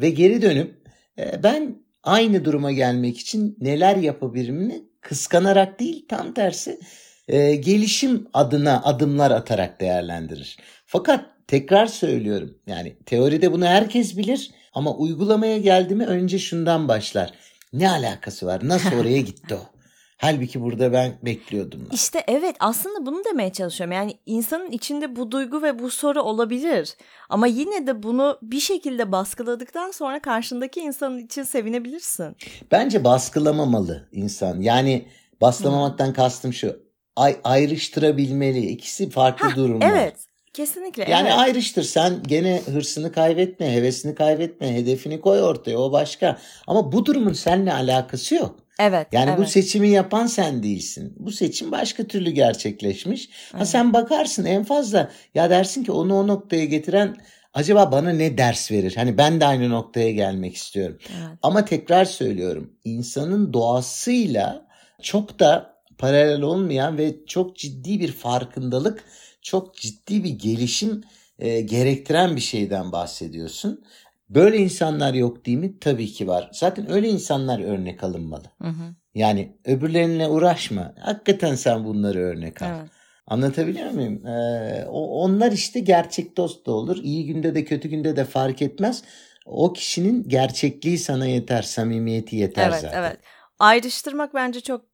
ve 0.00 0.10
geri 0.10 0.42
dönüp 0.42 0.88
e, 1.18 1.42
ben 1.42 1.82
aynı 2.02 2.44
duruma 2.44 2.72
gelmek 2.72 3.18
için 3.18 3.56
neler 3.60 3.96
yapabilirimini 3.96 4.82
kıskanarak 5.00 5.80
değil 5.80 6.06
tam 6.08 6.34
tersi 6.34 6.80
e, 7.28 7.54
gelişim 7.54 8.28
adına 8.32 8.82
adımlar 8.84 9.30
atarak 9.30 9.80
değerlendirir. 9.80 10.56
Fakat 10.86 11.37
tekrar 11.48 11.86
söylüyorum 11.86 12.58
yani 12.66 12.96
teoride 13.06 13.52
bunu 13.52 13.64
herkes 13.66 14.16
bilir 14.16 14.50
ama 14.72 14.94
uygulamaya 14.94 15.58
geldi 15.58 15.94
mi 15.94 16.06
önce 16.06 16.38
şundan 16.38 16.88
başlar. 16.88 17.30
Ne 17.72 17.90
alakası 17.90 18.46
var? 18.46 18.60
Nasıl 18.64 18.96
oraya 19.00 19.20
gitti 19.20 19.54
o? 19.54 19.78
Halbuki 20.20 20.60
burada 20.62 20.92
ben 20.92 21.18
bekliyordum. 21.22 21.80
Da. 21.80 21.94
İşte 21.94 22.24
evet 22.28 22.56
aslında 22.60 23.06
bunu 23.06 23.24
demeye 23.24 23.52
çalışıyorum. 23.52 23.92
Yani 23.92 24.18
insanın 24.26 24.70
içinde 24.70 25.16
bu 25.16 25.30
duygu 25.30 25.62
ve 25.62 25.78
bu 25.78 25.90
soru 25.90 26.22
olabilir. 26.22 26.96
Ama 27.28 27.46
yine 27.46 27.86
de 27.86 28.02
bunu 28.02 28.38
bir 28.42 28.60
şekilde 28.60 29.12
baskıladıktan 29.12 29.90
sonra 29.90 30.22
karşındaki 30.22 30.80
insanın 30.80 31.18
için 31.18 31.42
sevinebilirsin. 31.42 32.36
Bence 32.72 33.04
baskılamamalı 33.04 34.08
insan. 34.12 34.60
Yani 34.60 35.08
baskılamamaktan 35.40 36.12
kastım 36.12 36.52
şu. 36.52 36.76
Ay, 37.16 37.36
ayrıştırabilmeli. 37.44 38.66
İkisi 38.66 39.10
farklı 39.10 39.48
Hah, 39.48 39.56
durumlar. 39.56 39.90
Evet. 39.90 40.27
Kesinlikle. 40.58 41.10
Yani 41.10 41.28
evet. 41.28 41.38
ayrıştır. 41.38 41.82
Sen 41.82 42.22
gene 42.22 42.62
hırsını 42.72 43.12
kaybetme, 43.12 43.72
hevesini 43.74 44.14
kaybetme, 44.14 44.74
hedefini 44.74 45.20
koy 45.20 45.42
ortaya. 45.42 45.78
O 45.78 45.92
başka. 45.92 46.38
Ama 46.66 46.92
bu 46.92 47.06
durumun 47.06 47.32
seninle 47.32 47.72
alakası 47.72 48.34
yok. 48.34 48.58
Evet. 48.78 49.06
Yani 49.12 49.28
evet. 49.30 49.38
bu 49.38 49.46
seçimi 49.46 49.88
yapan 49.88 50.26
sen 50.26 50.62
değilsin. 50.62 51.14
Bu 51.18 51.32
seçim 51.32 51.72
başka 51.72 52.04
türlü 52.04 52.30
gerçekleşmiş. 52.30 53.28
Ha 53.52 53.58
Evet. 53.58 53.68
sen 53.68 53.92
bakarsın 53.92 54.44
en 54.44 54.64
fazla 54.64 55.10
ya 55.34 55.50
dersin 55.50 55.84
ki 55.84 55.92
onu 55.92 56.18
o 56.18 56.26
noktaya 56.26 56.64
getiren 56.64 57.16
acaba 57.54 57.92
bana 57.92 58.10
ne 58.10 58.38
ders 58.38 58.70
verir? 58.70 58.96
Hani 58.96 59.18
ben 59.18 59.40
de 59.40 59.46
aynı 59.46 59.70
noktaya 59.70 60.10
gelmek 60.10 60.54
istiyorum. 60.54 60.98
Evet. 61.00 61.38
Ama 61.42 61.64
tekrar 61.64 62.04
söylüyorum 62.04 62.72
insanın 62.84 63.52
doğasıyla 63.52 64.66
çok 65.02 65.38
da 65.38 65.78
paralel 65.98 66.42
olmayan 66.42 66.98
ve 66.98 67.14
çok 67.26 67.56
ciddi 67.56 68.00
bir 68.00 68.12
farkındalık, 68.12 69.04
çok 69.48 69.74
ciddi 69.76 70.24
bir 70.24 70.30
gelişim 70.30 71.04
e, 71.38 71.60
gerektiren 71.60 72.36
bir 72.36 72.40
şeyden 72.40 72.92
bahsediyorsun. 72.92 73.84
Böyle 74.30 74.56
insanlar 74.56 75.14
yok 75.14 75.46
değil 75.46 75.58
mi? 75.58 75.78
Tabii 75.80 76.06
ki 76.06 76.28
var. 76.28 76.50
Zaten 76.52 76.90
öyle 76.92 77.08
insanlar 77.08 77.60
örnek 77.60 78.04
alınmalı. 78.04 78.44
Hı 78.62 78.68
hı. 78.68 78.94
Yani 79.14 79.56
öbürlerine 79.64 80.28
uğraşma. 80.28 80.94
Hakikaten 81.00 81.54
sen 81.54 81.84
bunları 81.84 82.18
örnek 82.18 82.62
al. 82.62 82.68
Evet. 82.68 82.90
Anlatabiliyor 83.26 83.90
muyum? 83.90 84.26
Ee, 84.26 84.84
onlar 84.90 85.52
işte 85.52 85.80
gerçek 85.80 86.36
dost 86.36 86.66
da 86.66 86.72
olur. 86.72 86.96
İyi 87.02 87.26
günde 87.26 87.54
de 87.54 87.64
kötü 87.64 87.88
günde 87.88 88.16
de 88.16 88.24
fark 88.24 88.62
etmez. 88.62 89.02
O 89.46 89.72
kişinin 89.72 90.28
gerçekliği 90.28 90.98
sana 90.98 91.26
yeter, 91.26 91.62
samimiyeti 91.62 92.36
yeter 92.36 92.68
Evet, 92.70 92.80
zaten. 92.80 92.98
evet. 93.02 93.18
Ayrıştırmak 93.58 94.34
bence 94.34 94.60
çok 94.60 94.84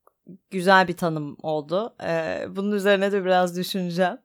güzel 0.51 0.89
bir 0.89 0.97
tanım 0.97 1.37
oldu. 1.43 1.95
Ee, 2.05 2.45
bunun 2.49 2.73
üzerine 2.73 3.13
de 3.13 3.25
biraz 3.25 3.57
düşüneceğim. 3.57 4.19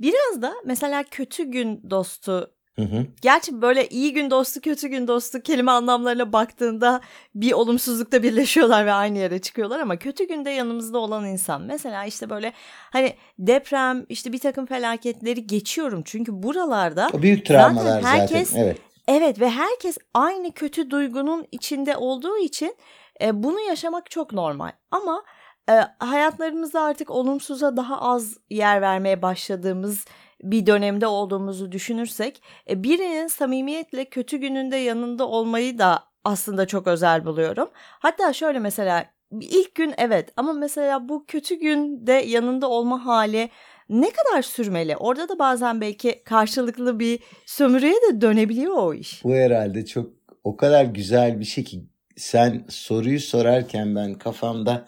Biraz 0.00 0.42
da 0.42 0.52
mesela 0.64 1.02
kötü 1.02 1.44
gün 1.44 1.90
dostu 1.90 2.50
Hı 2.80 2.82
hı. 2.82 3.06
Gerçi 3.22 3.62
böyle 3.62 3.88
iyi 3.88 4.12
gün 4.12 4.30
dostu, 4.30 4.60
kötü 4.60 4.88
gün 4.88 5.08
dostu 5.08 5.40
kelime 5.42 5.70
anlamlarına 5.72 6.32
baktığında 6.32 7.00
bir 7.34 7.52
olumsuzlukta 7.52 8.22
birleşiyorlar 8.22 8.86
ve 8.86 8.92
aynı 8.92 9.18
yere 9.18 9.38
çıkıyorlar 9.38 9.80
ama 9.80 9.96
kötü 9.96 10.28
günde 10.28 10.50
yanımızda 10.50 10.98
olan 10.98 11.26
insan. 11.26 11.62
Mesela 11.62 12.04
işte 12.04 12.30
böyle 12.30 12.52
hani 12.92 13.14
deprem, 13.38 14.06
işte 14.08 14.32
bir 14.32 14.38
takım 14.38 14.66
felaketleri 14.66 15.46
geçiyorum. 15.46 16.02
Çünkü 16.04 16.42
buralarda 16.42 17.10
O 17.12 17.22
büyük 17.22 17.46
travmalar 17.46 18.00
Zaten 18.00 18.02
herkes- 18.02 18.48
zaten. 18.48 18.62
Evet. 18.64 18.78
evet 19.08 19.40
ve 19.40 19.50
herkes 19.50 19.98
aynı 20.14 20.52
kötü 20.52 20.90
duygunun 20.90 21.46
içinde 21.52 21.96
olduğu 21.96 22.38
için 22.38 22.76
e, 23.22 23.42
bunu 23.42 23.60
yaşamak 23.60 24.10
çok 24.10 24.32
normal. 24.32 24.72
Ama 24.90 25.22
e, 25.68 25.72
hayatlarımızda 25.98 26.82
artık 26.82 27.10
olumsuza 27.10 27.76
daha 27.76 28.00
az 28.00 28.36
yer 28.50 28.82
vermeye 28.82 29.22
başladığımız 29.22 30.04
bir 30.42 30.66
dönemde 30.66 31.06
olduğumuzu 31.06 31.72
düşünürsek 31.72 32.42
e, 32.70 32.82
birinin 32.82 33.26
samimiyetle 33.26 34.04
kötü 34.04 34.36
gününde 34.36 34.76
yanında 34.76 35.28
olmayı 35.28 35.78
da 35.78 36.04
aslında 36.24 36.66
çok 36.66 36.86
özel 36.86 37.24
buluyorum. 37.24 37.70
Hatta 37.74 38.32
şöyle 38.32 38.58
mesela 38.58 39.06
ilk 39.40 39.74
gün 39.74 39.94
evet 39.98 40.32
ama 40.36 40.52
mesela 40.52 41.08
bu 41.08 41.24
kötü 41.26 41.54
günde 41.54 42.12
yanında 42.12 42.68
olma 42.68 43.06
hali 43.06 43.50
ne 43.88 44.10
kadar 44.10 44.42
sürmeli? 44.42 44.96
Orada 44.96 45.28
da 45.28 45.38
bazen 45.38 45.80
belki 45.80 46.22
karşılıklı 46.24 46.98
bir 47.00 47.20
sömürüye 47.46 47.94
de 47.94 48.20
dönebiliyor 48.20 48.76
o 48.76 48.94
iş. 48.94 49.24
Bu 49.24 49.34
herhalde 49.34 49.86
çok 49.86 50.10
o 50.44 50.56
kadar 50.56 50.84
güzel 50.84 51.40
bir 51.40 51.44
şey 51.44 51.64
ki 51.64 51.84
sen 52.16 52.64
soruyu 52.68 53.20
sorarken 53.20 53.96
ben 53.96 54.14
kafamda 54.14 54.86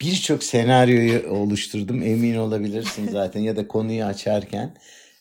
birçok 0.00 0.44
senaryoyu 0.44 1.30
oluşturdum 1.30 2.02
emin 2.02 2.36
olabilirsin 2.36 3.08
zaten 3.12 3.40
ya 3.40 3.56
da 3.56 3.68
konuyu 3.68 4.04
açarken. 4.04 4.74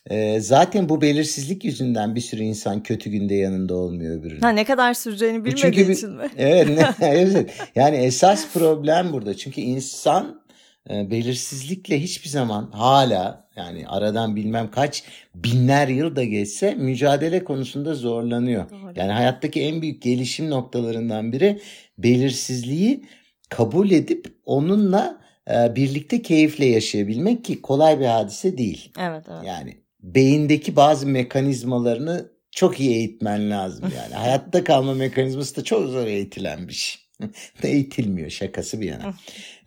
Ee, 0.09 0.39
zaten 0.39 0.89
bu 0.89 1.01
belirsizlik 1.01 1.65
yüzünden 1.65 2.15
bir 2.15 2.21
sürü 2.21 2.43
insan 2.43 2.83
kötü 2.83 3.09
günde 3.09 3.35
yanında 3.35 3.75
olmuyor 3.75 4.19
öbürünün. 4.19 4.41
Ha 4.41 4.49
ne 4.49 4.65
kadar 4.65 4.93
süreceğini 4.93 5.45
bilmediği 5.45 5.61
çünkü 5.61 5.91
için 5.91 6.11
mi? 6.11 6.29
Evet, 6.37 6.69
ne, 6.69 7.07
evet. 7.07 7.53
Yani 7.75 7.95
esas 7.97 8.53
problem 8.53 9.13
burada. 9.13 9.37
Çünkü 9.37 9.61
insan 9.61 10.41
e, 10.89 11.11
belirsizlikle 11.11 11.99
hiçbir 11.99 12.29
zaman 12.29 12.71
hala 12.71 13.47
yani 13.55 13.87
aradan 13.87 14.35
bilmem 14.35 14.71
kaç 14.71 15.03
binler 15.35 15.87
yıl 15.87 16.15
da 16.15 16.23
geçse 16.23 16.75
mücadele 16.75 17.43
konusunda 17.43 17.93
zorlanıyor. 17.93 18.69
Doğru. 18.69 18.93
Yani 18.95 19.11
hayattaki 19.11 19.61
en 19.61 19.81
büyük 19.81 20.01
gelişim 20.01 20.49
noktalarından 20.49 21.31
biri 21.31 21.59
belirsizliği 21.97 23.03
kabul 23.49 23.91
edip 23.91 24.25
onunla 24.45 25.21
e, 25.49 25.75
birlikte 25.75 26.21
keyifle 26.21 26.65
yaşayabilmek 26.65 27.45
ki 27.45 27.61
kolay 27.61 27.99
bir 27.99 28.05
hadise 28.05 28.57
değil. 28.57 28.91
Evet 28.99 29.25
evet. 29.31 29.43
Yani 29.45 29.77
beyindeki 29.99 30.75
bazı 30.75 31.07
mekanizmalarını 31.07 32.31
çok 32.51 32.79
iyi 32.79 32.95
eğitmen 32.95 33.51
lazım 33.51 33.91
yani. 33.97 34.13
Hayatta 34.23 34.63
kalma 34.63 34.93
mekanizması 34.93 35.55
da 35.55 35.63
çok 35.63 35.89
zor 35.89 36.07
eğitilen 36.07 36.67
bir 36.67 36.73
şey. 36.73 37.01
Eğitilmiyor 37.63 38.29
şakası 38.29 38.81
bir 38.81 38.87
yana. 38.87 39.13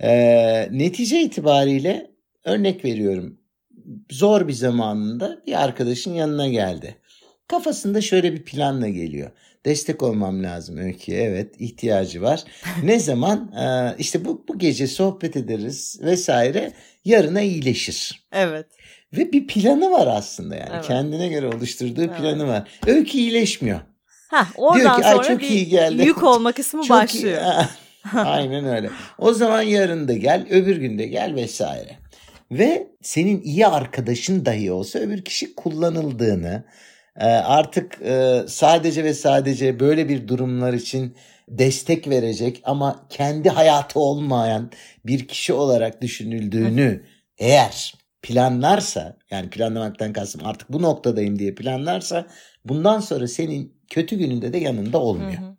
Ee, 0.00 0.68
netice 0.70 1.22
itibariyle 1.22 2.10
örnek 2.44 2.84
veriyorum. 2.84 3.40
Zor 4.10 4.48
bir 4.48 4.52
zamanında 4.52 5.42
bir 5.46 5.64
arkadaşın 5.64 6.14
yanına 6.14 6.48
geldi. 6.48 6.96
Kafasında 7.46 8.00
şöyle 8.00 8.32
bir 8.32 8.44
planla 8.44 8.88
geliyor. 8.88 9.30
Destek 9.64 10.02
olmam 10.02 10.42
lazım 10.42 10.76
Öykü'ye. 10.76 11.22
Evet 11.22 11.54
ihtiyacı 11.58 12.22
var. 12.22 12.44
Ne 12.82 12.98
zaman? 13.00 13.52
Ee, 13.52 13.94
işte 13.98 14.24
bu, 14.24 14.44
bu 14.48 14.58
gece 14.58 14.86
sohbet 14.86 15.36
ederiz 15.36 15.98
vesaire. 16.02 16.72
Yarına 17.04 17.40
iyileşir. 17.40 18.26
Evet. 18.32 18.66
Ve 19.12 19.32
bir 19.32 19.46
planı 19.46 19.90
var 19.90 20.06
aslında 20.06 20.56
yani. 20.56 20.70
Evet. 20.74 20.84
Kendine 20.86 21.28
göre 21.28 21.46
oluşturduğu 21.46 22.02
Evet. 22.04 22.16
planı 22.18 22.46
var. 22.48 22.68
Öykü 22.86 23.18
iyileşmiyor. 23.18 23.80
Ha 24.28 24.46
oradan 24.56 24.96
ki, 25.00 25.06
"Ay, 25.06 25.14
sonra 25.14 25.26
çok 25.28 25.40
bir 25.40 25.48
iyi 25.48 25.68
geldi." 25.68 26.02
yük 26.02 26.22
olma 26.22 26.52
kısmı 26.52 26.82
Çok 26.86 26.96
iyi. 26.96 27.02
başlıyor. 27.02 27.42
Aynen 28.14 28.64
öyle. 28.64 28.90
O 29.18 29.32
zaman 29.32 29.62
yarın 29.62 30.08
da 30.08 30.12
gel, 30.12 30.46
öbür 30.50 30.76
gün 30.76 30.98
de 30.98 31.06
gel 31.06 31.34
vesaire. 31.34 31.98
Ve 32.50 32.86
senin 33.02 33.42
iyi 33.42 33.66
arkadaşın 33.66 34.44
dahi 34.46 34.72
olsa 34.72 34.98
öbür 34.98 35.24
kişi 35.24 35.54
kullanıldığını, 35.54 36.48
e, 36.54 36.64
artık 37.26 38.02
e, 38.02 38.42
sadece 38.48 39.04
ve 39.04 39.14
sadece 39.14 39.80
böyle 39.80 40.08
bir 40.08 40.28
durumlar 40.28 40.72
için 40.72 41.16
destek 41.48 42.08
verecek 42.08 42.60
ama 42.64 43.06
kendi 43.08 43.48
hayatı 43.48 44.00
olmayan 44.00 44.70
bir 45.06 45.28
kişi 45.28 45.52
olarak 45.52 46.02
düşünüldüğünü 46.02 47.02
eğer 47.38 47.94
planlarsa 48.22 49.16
yani 49.30 49.50
planlamaktan 49.50 50.12
kastım 50.12 50.40
artık 50.44 50.72
bu 50.72 50.82
noktadayım 50.82 51.38
diye 51.38 51.54
planlarsa 51.54 52.26
bundan 52.64 53.00
sonra 53.00 53.28
senin 53.28 53.74
kötü 53.90 54.16
gününde 54.16 54.52
de 54.52 54.58
yanında 54.58 54.98
Hı 54.98 55.02
olmuyor. 55.02 55.38
hı. 55.38 55.56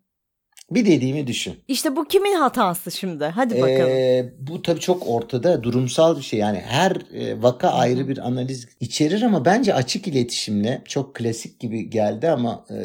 Bir 0.72 0.86
dediğimi 0.86 1.28
düşün. 1.28 1.54
İşte 1.68 1.96
bu 1.96 2.06
kimin 2.06 2.36
hatası 2.36 2.92
şimdi? 2.92 3.26
Hadi 3.26 3.56
bakalım. 3.62 3.90
Ee, 3.90 4.34
bu 4.40 4.62
tabii 4.62 4.80
çok 4.80 5.08
ortada 5.08 5.64
durumsal 5.64 6.18
bir 6.18 6.22
şey. 6.22 6.40
Yani 6.40 6.60
her 6.66 6.92
e, 7.14 7.42
vaka 7.42 7.70
ayrı 7.70 8.08
bir 8.08 8.18
analiz 8.18 8.68
içerir 8.80 9.22
ama 9.22 9.46
bence 9.46 9.74
açık 9.74 10.08
iletişimle 10.08 10.82
çok 10.86 11.16
klasik 11.16 11.60
gibi 11.60 11.90
geldi 11.90 12.30
ama 12.30 12.66
e, 12.70 12.76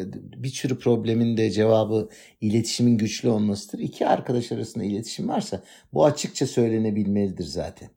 bir 0.43 0.49
sürü 0.49 0.79
problemin 0.79 1.37
de 1.37 1.51
cevabı 1.51 2.09
iletişimin 2.41 2.97
güçlü 2.97 3.29
olmasıdır. 3.29 3.79
İki 3.79 4.07
arkadaş 4.07 4.51
arasında 4.51 4.83
iletişim 4.83 5.29
varsa 5.29 5.63
bu 5.93 6.05
açıkça 6.05 6.47
söylenebilmelidir 6.47 7.45
zaten. 7.45 7.89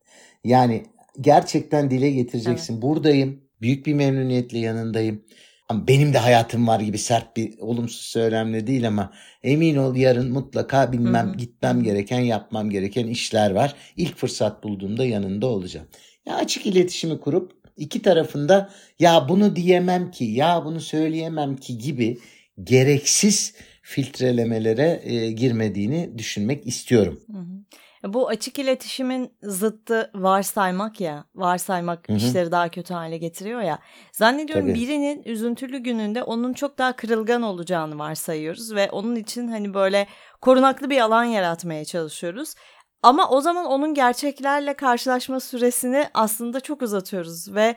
Yani 0.44 0.82
gerçekten 1.20 1.90
dile 1.90 2.10
getireceksin. 2.10 2.82
Buradayım. 2.82 3.40
Büyük 3.60 3.86
bir 3.86 3.94
memnuniyetle 3.94 4.58
yanındayım. 4.58 5.24
Benim 5.72 6.12
de 6.14 6.18
hayatım 6.18 6.66
var 6.66 6.80
gibi 6.80 6.98
sert 6.98 7.36
bir 7.36 7.58
olumsuz 7.58 8.06
söylemle 8.06 8.66
değil 8.66 8.88
ama 8.88 9.12
emin 9.42 9.76
ol 9.76 9.96
yarın 9.96 10.32
mutlaka 10.32 10.92
bilmem 10.92 11.26
Hı 11.28 11.32
hı. 11.32 11.36
gitmem 11.36 11.82
gereken 11.82 12.20
yapmam 12.20 12.70
gereken 12.70 13.06
işler 13.06 13.50
var. 13.50 13.74
İlk 13.96 14.16
fırsat 14.16 14.64
bulduğumda 14.64 15.04
yanında 15.04 15.46
olacağım. 15.46 15.86
Ya 16.26 16.36
açık 16.36 16.66
iletişimi 16.66 17.20
kurup 17.20 17.52
iki 17.76 18.02
tarafında 18.02 18.70
ya 18.98 19.28
bunu 19.28 19.56
diyemem 19.56 20.10
ki 20.10 20.24
ya 20.24 20.64
bunu 20.64 20.80
söyleyemem 20.80 21.56
ki 21.56 21.78
gibi 21.78 22.18
gereksiz 22.64 23.54
filtrelemelere 23.82 25.00
e, 25.04 25.30
girmediğini 25.30 26.18
düşünmek 26.18 26.66
istiyorum. 26.66 27.20
Hı 27.32 27.38
hı. 27.38 27.64
Bu 28.04 28.28
açık 28.28 28.58
iletişimin 28.58 29.32
zıttı 29.42 30.10
varsaymak 30.14 31.00
ya. 31.00 31.24
Varsaymak 31.34 32.08
Hı 32.08 32.12
hı. 32.12 32.16
işleri 32.16 32.52
daha 32.52 32.68
kötü 32.68 32.94
hale 32.94 33.18
getiriyor 33.18 33.60
ya. 33.60 33.78
Zannediyorum 34.12 34.66
Tabii. 34.66 34.74
birinin 34.74 35.22
üzüntülü 35.24 35.78
gününde 35.78 36.22
onun 36.22 36.52
çok 36.52 36.78
daha 36.78 36.96
kırılgan 36.96 37.42
olacağını 37.42 37.98
varsayıyoruz 37.98 38.74
ve 38.74 38.90
onun 38.90 39.16
için 39.16 39.48
hani 39.48 39.74
böyle 39.74 40.06
korunaklı 40.40 40.90
bir 40.90 41.00
alan 41.00 41.24
yaratmaya 41.24 41.84
çalışıyoruz. 41.84 42.54
Ama 43.02 43.30
o 43.30 43.40
zaman 43.40 43.66
onun 43.66 43.94
gerçeklerle 43.94 44.74
karşılaşma 44.74 45.40
süresini 45.40 46.08
aslında 46.14 46.60
çok 46.60 46.82
uzatıyoruz 46.82 47.54
ve 47.54 47.76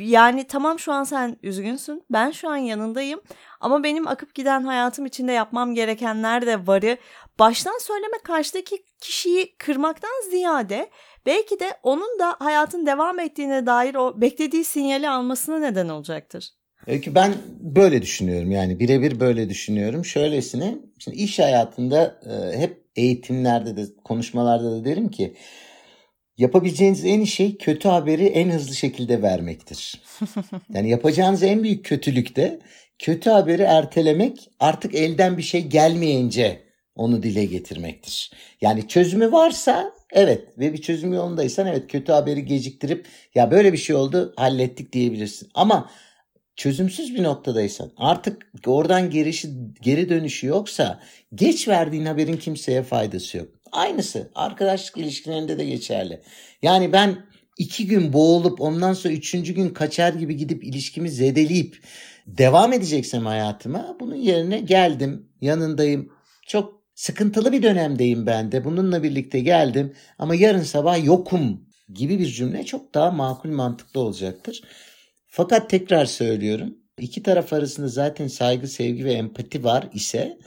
yani 0.00 0.44
tamam 0.44 0.78
şu 0.78 0.92
an 0.92 1.04
sen 1.04 1.36
üzgünsün. 1.42 2.02
Ben 2.10 2.30
şu 2.30 2.48
an 2.48 2.56
yanındayım. 2.56 3.20
Ama 3.60 3.82
benim 3.84 4.08
akıp 4.08 4.34
giden 4.34 4.64
hayatım 4.64 5.06
içinde 5.06 5.32
yapmam 5.32 5.74
gerekenler 5.74 6.46
de 6.46 6.66
varı 6.66 6.98
baştan 7.38 7.78
söylemek 7.80 8.24
karşıdaki 8.24 8.84
kişiyi 9.00 9.56
kırmaktan 9.58 10.30
ziyade 10.30 10.90
belki 11.26 11.60
de 11.60 11.76
onun 11.82 12.18
da 12.18 12.36
hayatın 12.38 12.86
devam 12.86 13.18
ettiğine 13.18 13.66
dair 13.66 13.94
o 13.94 14.20
beklediği 14.20 14.64
sinyali 14.64 15.08
almasına 15.08 15.58
neden 15.58 15.88
olacaktır. 15.88 16.50
Öykü 16.86 17.14
ben 17.14 17.34
böyle 17.60 18.02
düşünüyorum 18.02 18.50
yani 18.50 18.80
birebir 18.80 19.20
böyle 19.20 19.48
düşünüyorum. 19.48 20.04
Şöylesine 20.04 20.74
şimdi 20.98 21.16
iş 21.16 21.38
hayatında 21.38 22.20
e, 22.26 22.58
hep 22.58 22.84
eğitimlerde 22.96 23.76
de 23.76 23.82
konuşmalarda 24.04 24.70
da 24.70 24.84
derim 24.84 25.08
ki 25.08 25.36
yapabileceğiniz 26.38 27.04
en 27.04 27.20
iyi 27.20 27.26
şey 27.26 27.56
kötü 27.56 27.88
haberi 27.88 28.26
en 28.26 28.50
hızlı 28.50 28.74
şekilde 28.74 29.22
vermektir. 29.22 30.02
Yani 30.74 30.90
yapacağınız 30.90 31.42
en 31.42 31.62
büyük 31.62 31.84
kötülük 31.84 32.36
de 32.36 32.60
kötü 32.98 33.30
haberi 33.30 33.62
ertelemek 33.62 34.50
artık 34.60 34.94
elden 34.94 35.38
bir 35.38 35.42
şey 35.42 35.66
gelmeyince 35.66 36.62
onu 36.96 37.22
dile 37.22 37.44
getirmektir. 37.44 38.30
Yani 38.60 38.88
çözümü 38.88 39.32
varsa 39.32 39.92
evet 40.12 40.58
ve 40.58 40.72
bir 40.72 40.82
çözüm 40.82 41.12
yolundaysan 41.12 41.66
evet 41.66 41.92
kötü 41.92 42.12
haberi 42.12 42.44
geciktirip 42.44 43.06
ya 43.34 43.50
böyle 43.50 43.72
bir 43.72 43.78
şey 43.78 43.96
oldu 43.96 44.34
hallettik 44.36 44.92
diyebilirsin. 44.92 45.48
Ama 45.54 45.90
çözümsüz 46.56 47.14
bir 47.14 47.22
noktadaysan 47.22 47.90
artık 47.96 48.52
oradan 48.66 49.10
gerişi, 49.10 49.48
geri 49.82 50.08
dönüşü 50.08 50.46
yoksa 50.46 51.00
geç 51.34 51.68
verdiğin 51.68 52.06
haberin 52.06 52.36
kimseye 52.36 52.82
faydası 52.82 53.38
yok. 53.38 53.48
Aynısı 53.74 54.30
arkadaşlık 54.34 54.96
ilişkilerinde 54.96 55.58
de 55.58 55.64
geçerli. 55.64 56.22
Yani 56.62 56.92
ben 56.92 57.26
iki 57.58 57.86
gün 57.86 58.12
boğulup 58.12 58.60
ondan 58.60 58.92
sonra 58.92 59.14
üçüncü 59.14 59.54
gün 59.54 59.68
kaçar 59.68 60.12
gibi 60.12 60.36
gidip 60.36 60.64
ilişkimi 60.64 61.10
zedeleyip 61.10 61.82
devam 62.26 62.72
edeceksem 62.72 63.26
hayatıma 63.26 63.96
bunun 64.00 64.14
yerine 64.14 64.60
geldim 64.60 65.28
yanındayım 65.40 66.12
çok 66.46 66.82
sıkıntılı 66.94 67.52
bir 67.52 67.62
dönemdeyim 67.62 68.26
ben 68.26 68.52
de 68.52 68.64
bununla 68.64 69.02
birlikte 69.02 69.40
geldim 69.40 69.94
ama 70.18 70.34
yarın 70.34 70.62
sabah 70.62 71.04
yokum 71.04 71.68
gibi 71.94 72.18
bir 72.18 72.26
cümle 72.26 72.64
çok 72.64 72.94
daha 72.94 73.10
makul 73.10 73.50
mantıklı 73.50 74.00
olacaktır. 74.00 74.62
Fakat 75.26 75.70
tekrar 75.70 76.06
söylüyorum 76.06 76.78
iki 76.98 77.22
taraf 77.22 77.52
arasında 77.52 77.88
zaten 77.88 78.28
saygı, 78.28 78.68
sevgi 78.68 79.04
ve 79.04 79.12
empati 79.12 79.64
var 79.64 79.88
ise 79.94 80.38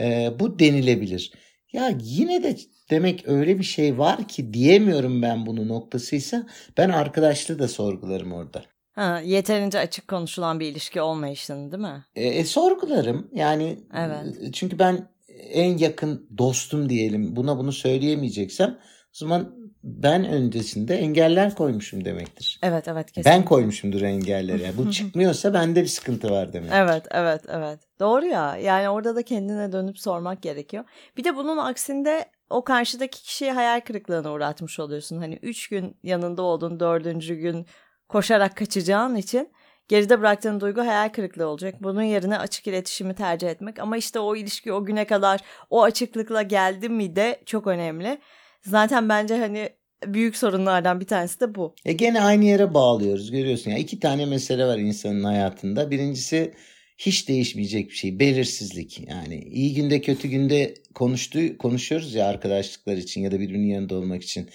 e, 0.00 0.30
bu 0.38 0.58
denilebilir. 0.58 1.32
Ya 1.72 1.98
yine 2.00 2.42
de 2.42 2.56
demek 2.90 3.28
öyle 3.28 3.58
bir 3.58 3.64
şey 3.64 3.98
var 3.98 4.28
ki 4.28 4.54
diyemiyorum 4.54 5.22
ben 5.22 5.46
bunu 5.46 5.68
noktasıysa 5.68 6.46
ben 6.76 6.88
arkadaşlığı 6.88 7.58
da 7.58 7.68
sorgularım 7.68 8.32
orada. 8.32 8.62
Ha, 8.92 9.20
yeterince 9.24 9.78
açık 9.78 10.08
konuşulan 10.08 10.60
bir 10.60 10.66
ilişki 10.66 11.00
olmayışını 11.00 11.72
değil 11.72 11.82
mi? 11.82 12.04
E, 12.14 12.24
e, 12.26 12.44
sorgularım 12.44 13.30
yani 13.32 13.78
Evet. 13.96 14.54
çünkü 14.54 14.78
ben 14.78 15.08
en 15.38 15.78
yakın 15.78 16.28
dostum 16.38 16.88
diyelim 16.88 17.36
buna 17.36 17.58
bunu 17.58 17.72
söyleyemeyeceksem 17.72 18.70
o 18.70 19.18
zaman 19.18 19.54
ben 19.84 20.24
öncesinde 20.24 20.96
engeller 20.96 21.54
koymuşum 21.54 22.04
demektir. 22.04 22.58
Evet 22.62 22.88
evet 22.88 23.12
kesinlikle. 23.12 23.30
Ben 23.30 23.44
koymuşumdur 23.44 24.02
engelleri. 24.02 24.62
Yani 24.62 24.76
bu 24.76 24.90
çıkmıyorsa 24.90 25.54
bende 25.54 25.82
bir 25.82 25.88
sıkıntı 25.88 26.30
var 26.30 26.52
demek. 26.52 26.70
Evet 26.74 27.02
evet 27.10 27.42
evet. 27.48 27.80
Doğru 28.00 28.26
ya. 28.26 28.56
Yani 28.56 28.88
orada 28.88 29.16
da 29.16 29.22
kendine 29.22 29.72
dönüp 29.72 29.98
sormak 29.98 30.42
gerekiyor. 30.42 30.84
Bir 31.16 31.24
de 31.24 31.36
bunun 31.36 31.56
aksinde 31.56 32.24
o 32.50 32.64
karşıdaki 32.64 33.22
kişiyi 33.22 33.52
hayal 33.52 33.80
kırıklığına 33.80 34.32
uğratmış 34.32 34.80
oluyorsun. 34.80 35.18
Hani 35.18 35.38
üç 35.42 35.68
gün 35.68 35.96
yanında 36.02 36.42
oldun 36.42 36.80
dördüncü 36.80 37.34
gün 37.34 37.66
koşarak 38.08 38.56
kaçacağın 38.56 39.14
için 39.14 39.52
geride 39.88 40.20
bıraktığın 40.20 40.60
duygu 40.60 40.80
hayal 40.80 41.08
kırıklığı 41.08 41.46
olacak. 41.46 41.74
Bunun 41.80 42.02
yerine 42.02 42.38
açık 42.38 42.66
iletişimi 42.66 43.14
tercih 43.14 43.48
etmek. 43.48 43.78
Ama 43.78 43.96
işte 43.96 44.18
o 44.18 44.36
ilişki 44.36 44.72
o 44.72 44.84
güne 44.84 45.04
kadar 45.04 45.40
o 45.70 45.82
açıklıkla 45.82 46.42
geldi 46.42 46.88
mi 46.88 47.16
de 47.16 47.40
çok 47.46 47.66
önemli. 47.66 48.18
Zaten 48.62 49.08
bence 49.08 49.38
hani 49.38 49.70
büyük 50.04 50.36
sorunlardan 50.36 51.00
bir 51.00 51.06
tanesi 51.06 51.40
de 51.40 51.54
bu. 51.54 51.74
E 51.84 51.92
gene 51.92 52.20
aynı 52.20 52.44
yere 52.44 52.74
bağlıyoruz 52.74 53.30
görüyorsun. 53.30 53.70
Ya 53.70 53.78
iki 53.78 54.00
tane 54.00 54.26
mesele 54.26 54.66
var 54.66 54.78
insanın 54.78 55.24
hayatında. 55.24 55.90
Birincisi 55.90 56.54
hiç 56.98 57.28
değişmeyecek 57.28 57.90
bir 57.90 57.94
şey. 57.94 58.20
Belirsizlik. 58.20 59.08
Yani 59.08 59.44
iyi 59.52 59.74
günde 59.74 60.00
kötü 60.00 60.28
günde 60.28 60.74
konuştuğu 60.94 61.58
konuşuyoruz 61.58 62.14
ya 62.14 62.26
arkadaşlıklar 62.26 62.96
için 62.96 63.20
ya 63.20 63.32
da 63.32 63.40
birbirinin 63.40 63.66
yanında 63.66 63.94
olmak 63.94 64.22
için. 64.22 64.48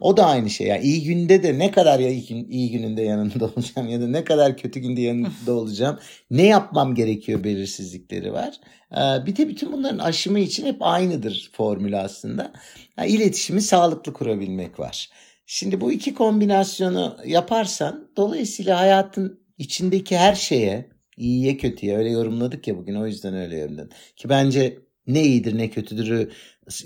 O 0.00 0.16
da 0.16 0.26
aynı 0.26 0.50
şey. 0.50 0.66
Yani 0.66 0.84
iyi 0.84 1.02
günde 1.02 1.42
de 1.42 1.58
ne 1.58 1.70
kadar 1.70 1.98
ya 1.98 2.10
iyi, 2.10 2.48
iyi 2.48 2.70
gününde 2.70 3.02
yanında 3.02 3.44
olacağım 3.56 3.88
ya 3.88 4.00
da 4.00 4.08
ne 4.08 4.24
kadar 4.24 4.56
kötü 4.56 4.80
günde 4.80 5.00
yanında 5.00 5.52
olacağım. 5.52 5.98
Ne 6.30 6.46
yapmam 6.46 6.94
gerekiyor 6.94 7.44
belirsizlikleri 7.44 8.32
var. 8.32 8.54
Ee, 8.92 9.26
bir 9.26 9.36
de 9.36 9.48
bütün 9.48 9.72
bunların 9.72 9.98
aşımı 9.98 10.38
için 10.38 10.66
hep 10.66 10.76
aynıdır 10.80 11.50
formülü 11.52 11.96
aslında. 11.96 12.52
Yani 12.98 13.10
iletişimi 13.10 13.62
sağlıklı 13.62 14.12
kurabilmek 14.12 14.80
var. 14.80 15.10
Şimdi 15.46 15.80
bu 15.80 15.92
iki 15.92 16.14
kombinasyonu 16.14 17.16
yaparsan 17.26 18.10
dolayısıyla 18.16 18.80
hayatın 18.80 19.40
içindeki 19.58 20.16
her 20.16 20.34
şeye 20.34 20.97
iyiye 21.18 21.56
kötüye 21.56 21.96
öyle 21.96 22.10
yorumladık 22.10 22.68
ya 22.68 22.76
bugün 22.76 22.94
o 22.94 23.06
yüzden 23.06 23.34
öyle 23.34 23.56
yorumladım. 23.56 23.88
Ki 24.16 24.28
bence 24.28 24.78
ne 25.06 25.22
iyidir 25.22 25.58
ne 25.58 25.70
kötüdür 25.70 26.32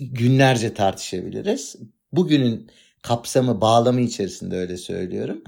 günlerce 0.00 0.74
tartışabiliriz. 0.74 1.76
Bugünün 2.12 2.70
kapsamı 3.02 3.60
bağlamı 3.60 4.00
içerisinde 4.00 4.56
öyle 4.56 4.76
söylüyorum. 4.76 5.42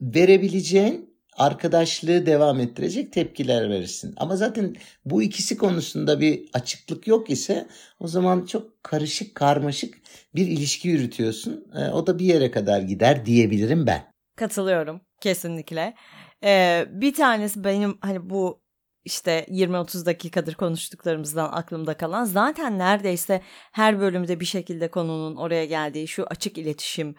Verebileceğin 0.00 1.08
arkadaşlığı 1.38 2.26
devam 2.26 2.60
ettirecek 2.60 3.12
tepkiler 3.12 3.70
verirsin. 3.70 4.14
Ama 4.16 4.36
zaten 4.36 4.76
bu 5.04 5.22
ikisi 5.22 5.56
konusunda 5.56 6.20
bir 6.20 6.48
açıklık 6.52 7.06
yok 7.06 7.30
ise 7.30 7.66
o 8.00 8.08
zaman 8.08 8.44
çok 8.44 8.84
karışık 8.84 9.34
karmaşık 9.34 9.94
bir 10.34 10.46
ilişki 10.46 10.88
yürütüyorsun. 10.88 11.66
E, 11.74 11.90
o 11.90 12.06
da 12.06 12.18
bir 12.18 12.24
yere 12.24 12.50
kadar 12.50 12.80
gider 12.80 13.26
diyebilirim 13.26 13.86
ben. 13.86 14.04
Katılıyorum 14.36 15.00
kesinlikle. 15.20 15.94
Ee, 16.44 16.86
bir 16.90 17.14
tanesi 17.14 17.64
benim 17.64 17.98
hani 18.00 18.30
bu 18.30 18.62
işte 19.04 19.46
20-30 19.48 20.06
dakikadır 20.06 20.54
konuştuklarımızdan 20.54 21.48
aklımda 21.52 21.96
kalan 21.96 22.24
zaten 22.24 22.78
neredeyse 22.78 23.42
her 23.72 24.00
bölümde 24.00 24.40
bir 24.40 24.44
şekilde 24.44 24.90
konunun 24.90 25.36
oraya 25.36 25.64
geldiği 25.64 26.08
şu 26.08 26.24
açık 26.24 26.58
iletişim 26.58 27.14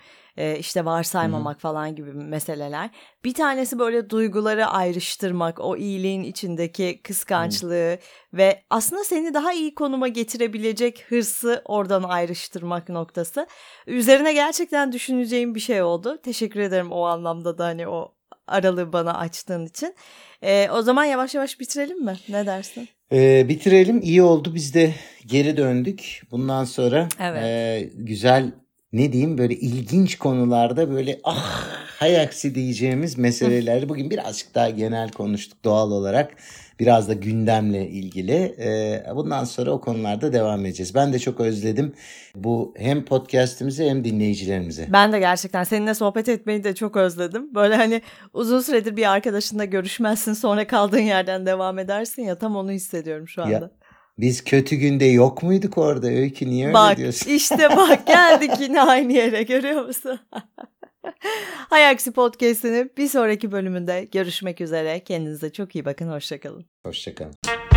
işte 0.59 0.85
varsaymamak 0.85 1.55
Hı-hı. 1.55 1.61
falan 1.61 1.95
gibi 1.95 2.13
meseleler. 2.13 2.89
Bir 3.23 3.33
tanesi 3.33 3.79
böyle 3.79 4.09
duyguları 4.09 4.65
ayrıştırmak, 4.65 5.59
o 5.59 5.77
iyiliğin 5.77 6.23
içindeki 6.23 7.01
kıskançlığı 7.03 7.89
Hı-hı. 7.89 7.99
ve 8.33 8.63
aslında 8.69 9.03
seni 9.03 9.33
daha 9.33 9.53
iyi 9.53 9.75
konuma 9.75 10.07
getirebilecek 10.07 11.05
hırsı 11.09 11.61
oradan 11.65 12.03
ayrıştırmak 12.03 12.89
noktası. 12.89 13.47
Üzerine 13.87 14.33
gerçekten 14.33 14.91
düşüneceğim 14.91 15.55
bir 15.55 15.59
şey 15.59 15.81
oldu. 15.81 16.17
Teşekkür 16.23 16.59
ederim 16.59 16.91
o 16.91 17.03
anlamda 17.03 17.57
da 17.57 17.65
hani 17.65 17.87
o 17.87 18.18
aralığı 18.49 18.93
bana 18.93 19.17
açtığın 19.17 19.65
için. 19.65 19.95
E, 20.41 20.69
o 20.69 20.81
zaman 20.81 21.05
yavaş 21.05 21.35
yavaş 21.35 21.59
bitirelim 21.59 22.05
mi? 22.05 22.17
Ne 22.29 22.45
dersin? 22.45 22.89
E, 23.11 23.49
bitirelim. 23.49 24.01
İyi 24.01 24.23
oldu. 24.23 24.55
Biz 24.55 24.73
de 24.73 24.93
geri 25.25 25.57
döndük. 25.57 26.21
Bundan 26.31 26.63
sonra 26.63 27.09
evet. 27.19 27.43
e, 27.43 27.89
güzel 27.95 28.51
ne 28.93 29.13
diyeyim 29.13 29.37
böyle 29.37 29.53
ilginç 29.55 30.17
konularda 30.17 30.91
böyle 30.91 31.19
ah 31.23 31.67
hay 31.99 32.21
aksi 32.21 32.55
diyeceğimiz 32.55 33.17
meseleleri 33.17 33.89
bugün 33.89 34.09
birazcık 34.09 34.55
daha 34.55 34.69
genel 34.69 35.11
konuştuk 35.11 35.63
doğal 35.63 35.91
olarak. 35.91 36.31
Biraz 36.79 37.09
da 37.09 37.13
gündemle 37.13 37.87
ilgili. 37.89 38.55
Ee, 38.59 39.03
bundan 39.15 39.43
sonra 39.43 39.71
o 39.71 39.81
konularda 39.81 40.33
devam 40.33 40.65
edeceğiz. 40.65 40.95
Ben 40.95 41.13
de 41.13 41.19
çok 41.19 41.39
özledim 41.39 41.93
bu 42.35 42.73
hem 42.77 43.05
podcast'imizi 43.05 43.89
hem 43.89 44.03
dinleyicilerimizi. 44.03 44.87
Ben 44.93 45.11
de 45.13 45.19
gerçekten 45.19 45.63
seninle 45.63 45.93
sohbet 45.93 46.29
etmeyi 46.29 46.63
de 46.63 46.75
çok 46.75 46.97
özledim. 46.97 47.55
Böyle 47.55 47.75
hani 47.75 48.01
uzun 48.33 48.61
süredir 48.61 48.97
bir 48.97 49.11
arkadaşınla 49.11 49.65
görüşmezsin 49.65 50.33
sonra 50.33 50.67
kaldığın 50.67 50.99
yerden 50.99 51.45
devam 51.45 51.79
edersin 51.79 52.21
ya 52.21 52.37
tam 52.37 52.55
onu 52.55 52.71
hissediyorum 52.71 53.27
şu 53.27 53.41
anda. 53.43 53.53
Ya. 53.53 53.71
Biz 54.17 54.43
kötü 54.43 54.75
günde 54.75 55.05
yok 55.05 55.43
muyduk 55.43 55.77
orada 55.77 56.07
Öykü 56.07 56.49
niye 56.49 56.65
öyle 56.67 56.73
bak, 56.73 56.97
diyorsun? 56.97 57.27
Bak 57.27 57.35
işte 57.35 57.69
bak 57.77 58.07
geldik 58.07 58.51
yine 58.59 58.81
aynı 58.81 59.13
yere 59.13 59.43
görüyor 59.43 59.85
musun? 59.85 60.19
Hayaksi 61.69 62.11
Podcast'inin 62.11 62.91
bir 62.97 63.07
sonraki 63.07 63.51
bölümünde 63.51 64.07
görüşmek 64.11 64.61
üzere. 64.61 65.03
Kendinize 65.03 65.53
çok 65.53 65.75
iyi 65.75 65.85
bakın. 65.85 66.09
Hoşçakalın. 66.09 66.65
Hoşçakalın. 66.85 67.68